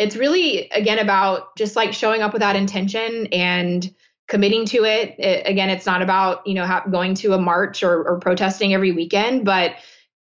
it's 0.00 0.16
really 0.16 0.70
again 0.70 0.98
about 0.98 1.54
just 1.56 1.76
like 1.76 1.92
showing 1.92 2.22
up 2.22 2.32
with 2.32 2.40
that 2.40 2.56
intention 2.56 3.28
and 3.32 3.94
committing 4.28 4.64
to 4.64 4.84
it. 4.84 5.14
it 5.18 5.46
again, 5.46 5.68
it's 5.68 5.84
not 5.84 6.00
about 6.00 6.46
you 6.46 6.54
know 6.54 6.80
going 6.90 7.14
to 7.16 7.34
a 7.34 7.38
march 7.38 7.82
or, 7.82 8.08
or 8.08 8.18
protesting 8.18 8.72
every 8.72 8.92
weekend, 8.92 9.44
but 9.44 9.74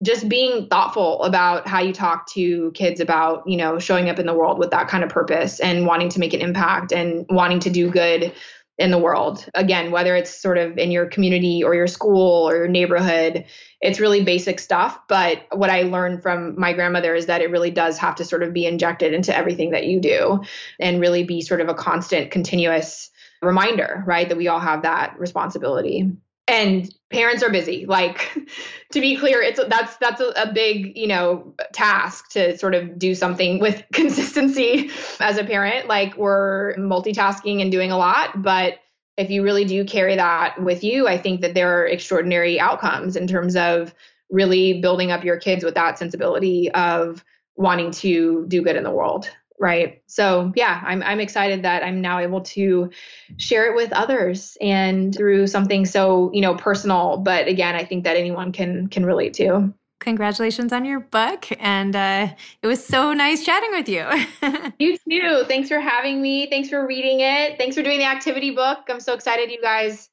just 0.02 0.28
being 0.28 0.66
thoughtful 0.66 1.22
about 1.22 1.68
how 1.68 1.80
you 1.80 1.92
talk 1.92 2.26
to 2.30 2.72
kids 2.72 2.98
about 2.98 3.44
you 3.46 3.56
know 3.56 3.78
showing 3.78 4.10
up 4.10 4.18
in 4.18 4.26
the 4.26 4.34
world 4.34 4.58
with 4.58 4.72
that 4.72 4.88
kind 4.88 5.04
of 5.04 5.10
purpose 5.10 5.60
and 5.60 5.86
wanting 5.86 6.08
to 6.08 6.18
make 6.18 6.34
an 6.34 6.40
impact 6.40 6.90
and 6.90 7.24
wanting 7.30 7.60
to 7.60 7.70
do 7.70 7.88
good 7.90 8.32
in 8.80 8.90
the 8.90 8.98
world. 8.98 9.46
Again, 9.54 9.90
whether 9.90 10.16
it's 10.16 10.34
sort 10.34 10.56
of 10.56 10.78
in 10.78 10.90
your 10.90 11.04
community 11.04 11.62
or 11.62 11.74
your 11.74 11.86
school 11.86 12.48
or 12.48 12.56
your 12.56 12.68
neighborhood, 12.68 13.44
it's 13.82 14.00
really 14.00 14.24
basic 14.24 14.58
stuff. 14.58 14.98
But 15.06 15.42
what 15.52 15.68
I 15.68 15.82
learned 15.82 16.22
from 16.22 16.58
my 16.58 16.72
grandmother 16.72 17.14
is 17.14 17.26
that 17.26 17.42
it 17.42 17.50
really 17.50 17.70
does 17.70 17.98
have 17.98 18.14
to 18.16 18.24
sort 18.24 18.42
of 18.42 18.54
be 18.54 18.64
injected 18.64 19.12
into 19.12 19.36
everything 19.36 19.70
that 19.72 19.84
you 19.84 20.00
do 20.00 20.42
and 20.80 20.98
really 20.98 21.24
be 21.24 21.42
sort 21.42 21.60
of 21.60 21.68
a 21.68 21.74
constant, 21.74 22.30
continuous 22.30 23.10
reminder, 23.42 24.02
right? 24.06 24.28
That 24.30 24.38
we 24.38 24.48
all 24.48 24.60
have 24.60 24.82
that 24.82 25.14
responsibility 25.18 26.10
and 26.50 26.94
parents 27.10 27.42
are 27.42 27.50
busy. 27.50 27.86
Like 27.86 28.30
to 28.92 29.00
be 29.00 29.16
clear 29.16 29.40
it's 29.40 29.60
that's 29.68 29.96
that's 29.96 30.20
a, 30.20 30.28
a, 30.36 30.52
big 30.52 30.96
you 30.96 31.06
know 31.06 31.54
task 31.72 32.30
to 32.32 32.58
sort 32.58 32.74
of 32.74 32.98
do 32.98 33.14
something 33.14 33.58
with 33.60 33.82
consistency 33.92 34.90
as 35.20 35.38
a 35.38 35.44
parent. 35.44 35.88
Like 35.88 36.16
we're 36.16 36.74
multitasking 36.76 37.62
and 37.62 37.70
doing 37.70 37.90
a 37.90 37.96
lot 37.96 38.42
but 38.42 38.74
if 39.16 39.30
you 39.30 39.42
really 39.42 39.64
do 39.64 39.84
carry 39.84 40.16
that 40.16 40.60
with 40.62 40.82
you 40.82 41.06
i 41.06 41.18
think 41.18 41.40
that 41.40 41.54
there 41.54 41.78
are 41.78 41.86
extraordinary 41.86 42.58
outcomes 42.58 43.16
in 43.16 43.26
terms 43.26 43.54
of 43.56 43.94
really 44.30 44.80
building 44.80 45.10
up 45.10 45.24
your 45.24 45.36
kids 45.36 45.64
with 45.64 45.74
that 45.74 45.98
sensibility 45.98 46.70
of 46.72 47.24
wanting 47.56 47.90
to 47.90 48.46
do 48.48 48.62
good 48.62 48.76
in 48.76 48.84
the 48.84 48.90
world 48.90 49.28
right. 49.60 50.02
So 50.06 50.52
yeah 50.56 50.82
i'm 50.84 51.02
i'm 51.02 51.20
excited 51.20 51.62
that 51.62 51.84
i'm 51.84 52.00
now 52.00 52.18
able 52.18 52.40
to 52.40 52.90
share 53.36 53.70
it 53.70 53.76
with 53.76 53.92
others 53.92 54.56
and 54.60 55.14
through 55.14 55.46
something 55.46 55.84
so 55.84 56.30
you 56.32 56.40
know 56.40 56.54
personal 56.56 57.18
but 57.18 57.46
again 57.46 57.76
i 57.76 57.84
think 57.84 58.04
that 58.04 58.16
anyone 58.16 58.50
can 58.52 58.88
can 58.88 59.06
relate 59.06 59.34
to. 59.34 59.72
Congratulations 60.00 60.72
on 60.72 60.86
your 60.86 61.00
book 61.00 61.46
and 61.60 61.94
uh, 61.94 62.28
it 62.62 62.66
was 62.66 62.82
so 62.82 63.12
nice 63.12 63.44
chatting 63.44 63.70
with 63.72 63.88
you. 63.88 64.06
You 64.78 64.96
too. 64.96 65.44
Thanks 65.46 65.68
for 65.68 65.78
having 65.78 66.22
me. 66.22 66.48
Thanks 66.48 66.70
for 66.70 66.86
reading 66.86 67.20
it. 67.20 67.58
Thanks 67.58 67.76
for 67.76 67.82
doing 67.82 67.98
the 67.98 68.06
activity 68.06 68.52
book. 68.52 68.78
I'm 68.88 68.98
so 68.98 69.12
excited 69.12 69.50
you 69.50 69.60
guys 69.60 70.08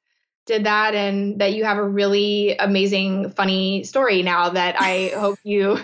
did 0.48 0.64
that 0.64 0.94
and 0.94 1.40
that 1.40 1.54
you 1.54 1.64
have 1.64 1.78
a 1.78 1.84
really 1.84 2.56
amazing 2.58 3.30
funny 3.30 3.84
story 3.84 4.22
now 4.22 4.48
that 4.48 4.74
i 4.80 5.12
hope 5.14 5.38
you 5.44 5.78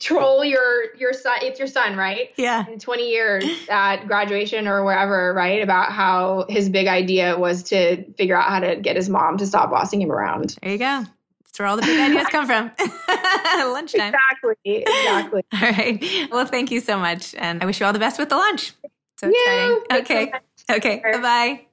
troll 0.00 0.44
your 0.44 0.94
your 0.96 1.12
son 1.12 1.38
it's 1.42 1.58
your 1.58 1.68
son 1.68 1.96
right? 1.96 2.30
Yeah. 2.36 2.66
In 2.66 2.78
20 2.78 3.08
years 3.08 3.44
at 3.68 4.06
graduation 4.06 4.66
or 4.66 4.84
wherever 4.84 5.32
right 5.34 5.62
about 5.62 5.92
how 5.92 6.46
his 6.48 6.68
big 6.68 6.86
idea 6.86 7.38
was 7.38 7.62
to 7.64 8.04
figure 8.14 8.36
out 8.36 8.48
how 8.48 8.60
to 8.60 8.76
get 8.76 8.96
his 8.96 9.08
mom 9.08 9.36
to 9.38 9.46
stop 9.46 9.70
bossing 9.70 10.00
him 10.02 10.10
around. 10.10 10.56
There 10.62 10.72
you 10.72 10.78
go. 10.78 11.04
That's 11.44 11.58
where 11.58 11.68
all 11.68 11.76
the 11.76 11.82
big 11.82 12.00
ideas 12.00 12.26
come 12.28 12.46
from. 12.46 12.70
Lunchtime. 13.72 14.14
Exactly 14.14 14.54
exactly. 14.64 15.44
All 15.52 15.60
right. 15.60 16.28
Well 16.30 16.46
thank 16.46 16.70
you 16.70 16.80
so 16.80 16.98
much 16.98 17.34
and 17.36 17.62
i 17.62 17.66
wish 17.66 17.80
you 17.80 17.86
all 17.86 17.92
the 17.92 17.98
best 17.98 18.18
with 18.18 18.28
the 18.28 18.36
lunch. 18.36 18.72
So 19.18 19.28
exciting. 19.28 20.00
okay 20.00 20.32
so 20.68 20.76
okay. 20.76 21.00
bye-bye 21.04 21.66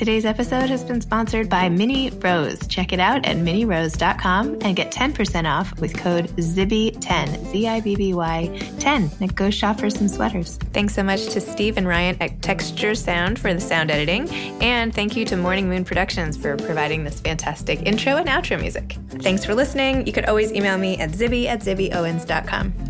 Today's 0.00 0.24
episode 0.24 0.70
has 0.70 0.82
been 0.82 1.02
sponsored 1.02 1.50
by 1.50 1.68
Minnie 1.68 2.08
Rose. 2.08 2.66
Check 2.68 2.94
it 2.94 3.00
out 3.00 3.26
at 3.26 3.36
minnierose.com 3.36 4.56
and 4.62 4.74
get 4.74 4.90
10% 4.90 5.44
off 5.44 5.78
with 5.78 5.94
code 5.94 6.28
ZIBBY10, 6.38 7.52
Z 7.52 7.68
I 7.68 7.80
B 7.82 7.96
B 7.96 8.14
Y 8.14 8.46
10. 8.78 9.10
And 9.20 9.36
go 9.36 9.50
shop 9.50 9.78
for 9.78 9.90
some 9.90 10.08
sweaters. 10.08 10.56
Thanks 10.72 10.94
so 10.94 11.02
much 11.02 11.26
to 11.34 11.40
Steve 11.42 11.76
and 11.76 11.86
Ryan 11.86 12.16
at 12.22 12.40
Texture 12.40 12.94
Sound 12.94 13.38
for 13.38 13.52
the 13.52 13.60
sound 13.60 13.90
editing. 13.90 14.30
And 14.62 14.94
thank 14.94 15.16
you 15.16 15.26
to 15.26 15.36
Morning 15.36 15.68
Moon 15.68 15.84
Productions 15.84 16.34
for 16.34 16.56
providing 16.56 17.04
this 17.04 17.20
fantastic 17.20 17.82
intro 17.82 18.16
and 18.16 18.26
outro 18.26 18.58
music. 18.58 18.96
Thanks 19.18 19.44
for 19.44 19.54
listening. 19.54 20.06
You 20.06 20.14
could 20.14 20.24
always 20.24 20.50
email 20.50 20.78
me 20.78 20.96
at 20.96 21.10
zibby 21.10 21.44
at 21.44 21.60
zibbyowens.com. 21.60 22.89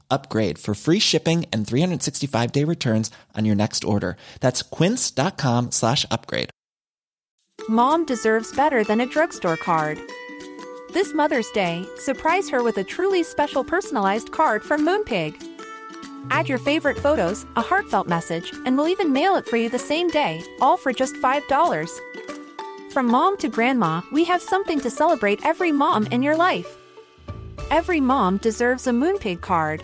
upgrade 0.11 0.59
for 0.59 0.75
free 0.75 0.99
shipping 0.99 1.45
and 1.51 1.65
365 1.65 2.51
day 2.51 2.63
returns 2.63 3.09
on 3.35 3.45
your 3.45 3.55
next 3.55 3.83
order. 3.83 4.17
That's 4.41 4.61
quince.com 4.61 5.71
slash 5.71 6.05
upgrade. 6.11 6.49
Mom 7.69 8.05
deserves 8.05 8.55
better 8.55 8.83
than 8.83 9.01
a 9.01 9.05
drugstore 9.05 9.57
card. 9.57 9.99
This 10.93 11.13
Mother's 11.13 11.49
Day, 11.51 11.85
surprise 11.97 12.49
her 12.49 12.63
with 12.63 12.77
a 12.77 12.83
truly 12.83 13.23
special 13.23 13.63
personalized 13.63 14.31
card 14.31 14.63
from 14.63 14.85
Moonpig. 14.85 15.33
Add 16.29 16.49
your 16.49 16.57
favorite 16.57 16.97
photos, 16.97 17.45
a 17.55 17.61
heartfelt 17.61 18.07
message, 18.07 18.51
and 18.65 18.77
we'll 18.77 18.89
even 18.89 19.13
mail 19.13 19.35
it 19.35 19.47
for 19.47 19.57
you 19.57 19.69
the 19.69 19.79
same 19.79 20.09
day, 20.09 20.43
all 20.59 20.75
for 20.75 20.91
just 20.91 21.15
$5. 21.15 21.99
From 22.91 23.07
mom 23.07 23.37
to 23.37 23.47
grandma, 23.47 24.01
we 24.11 24.25
have 24.25 24.41
something 24.41 24.81
to 24.81 24.89
celebrate 24.89 25.45
every 25.45 25.71
mom 25.71 26.07
in 26.07 26.21
your 26.21 26.35
life. 26.35 26.77
Every 27.69 28.01
mom 28.01 28.37
deserves 28.37 28.85
a 28.85 28.91
Moonpig 28.91 29.39
card. 29.39 29.83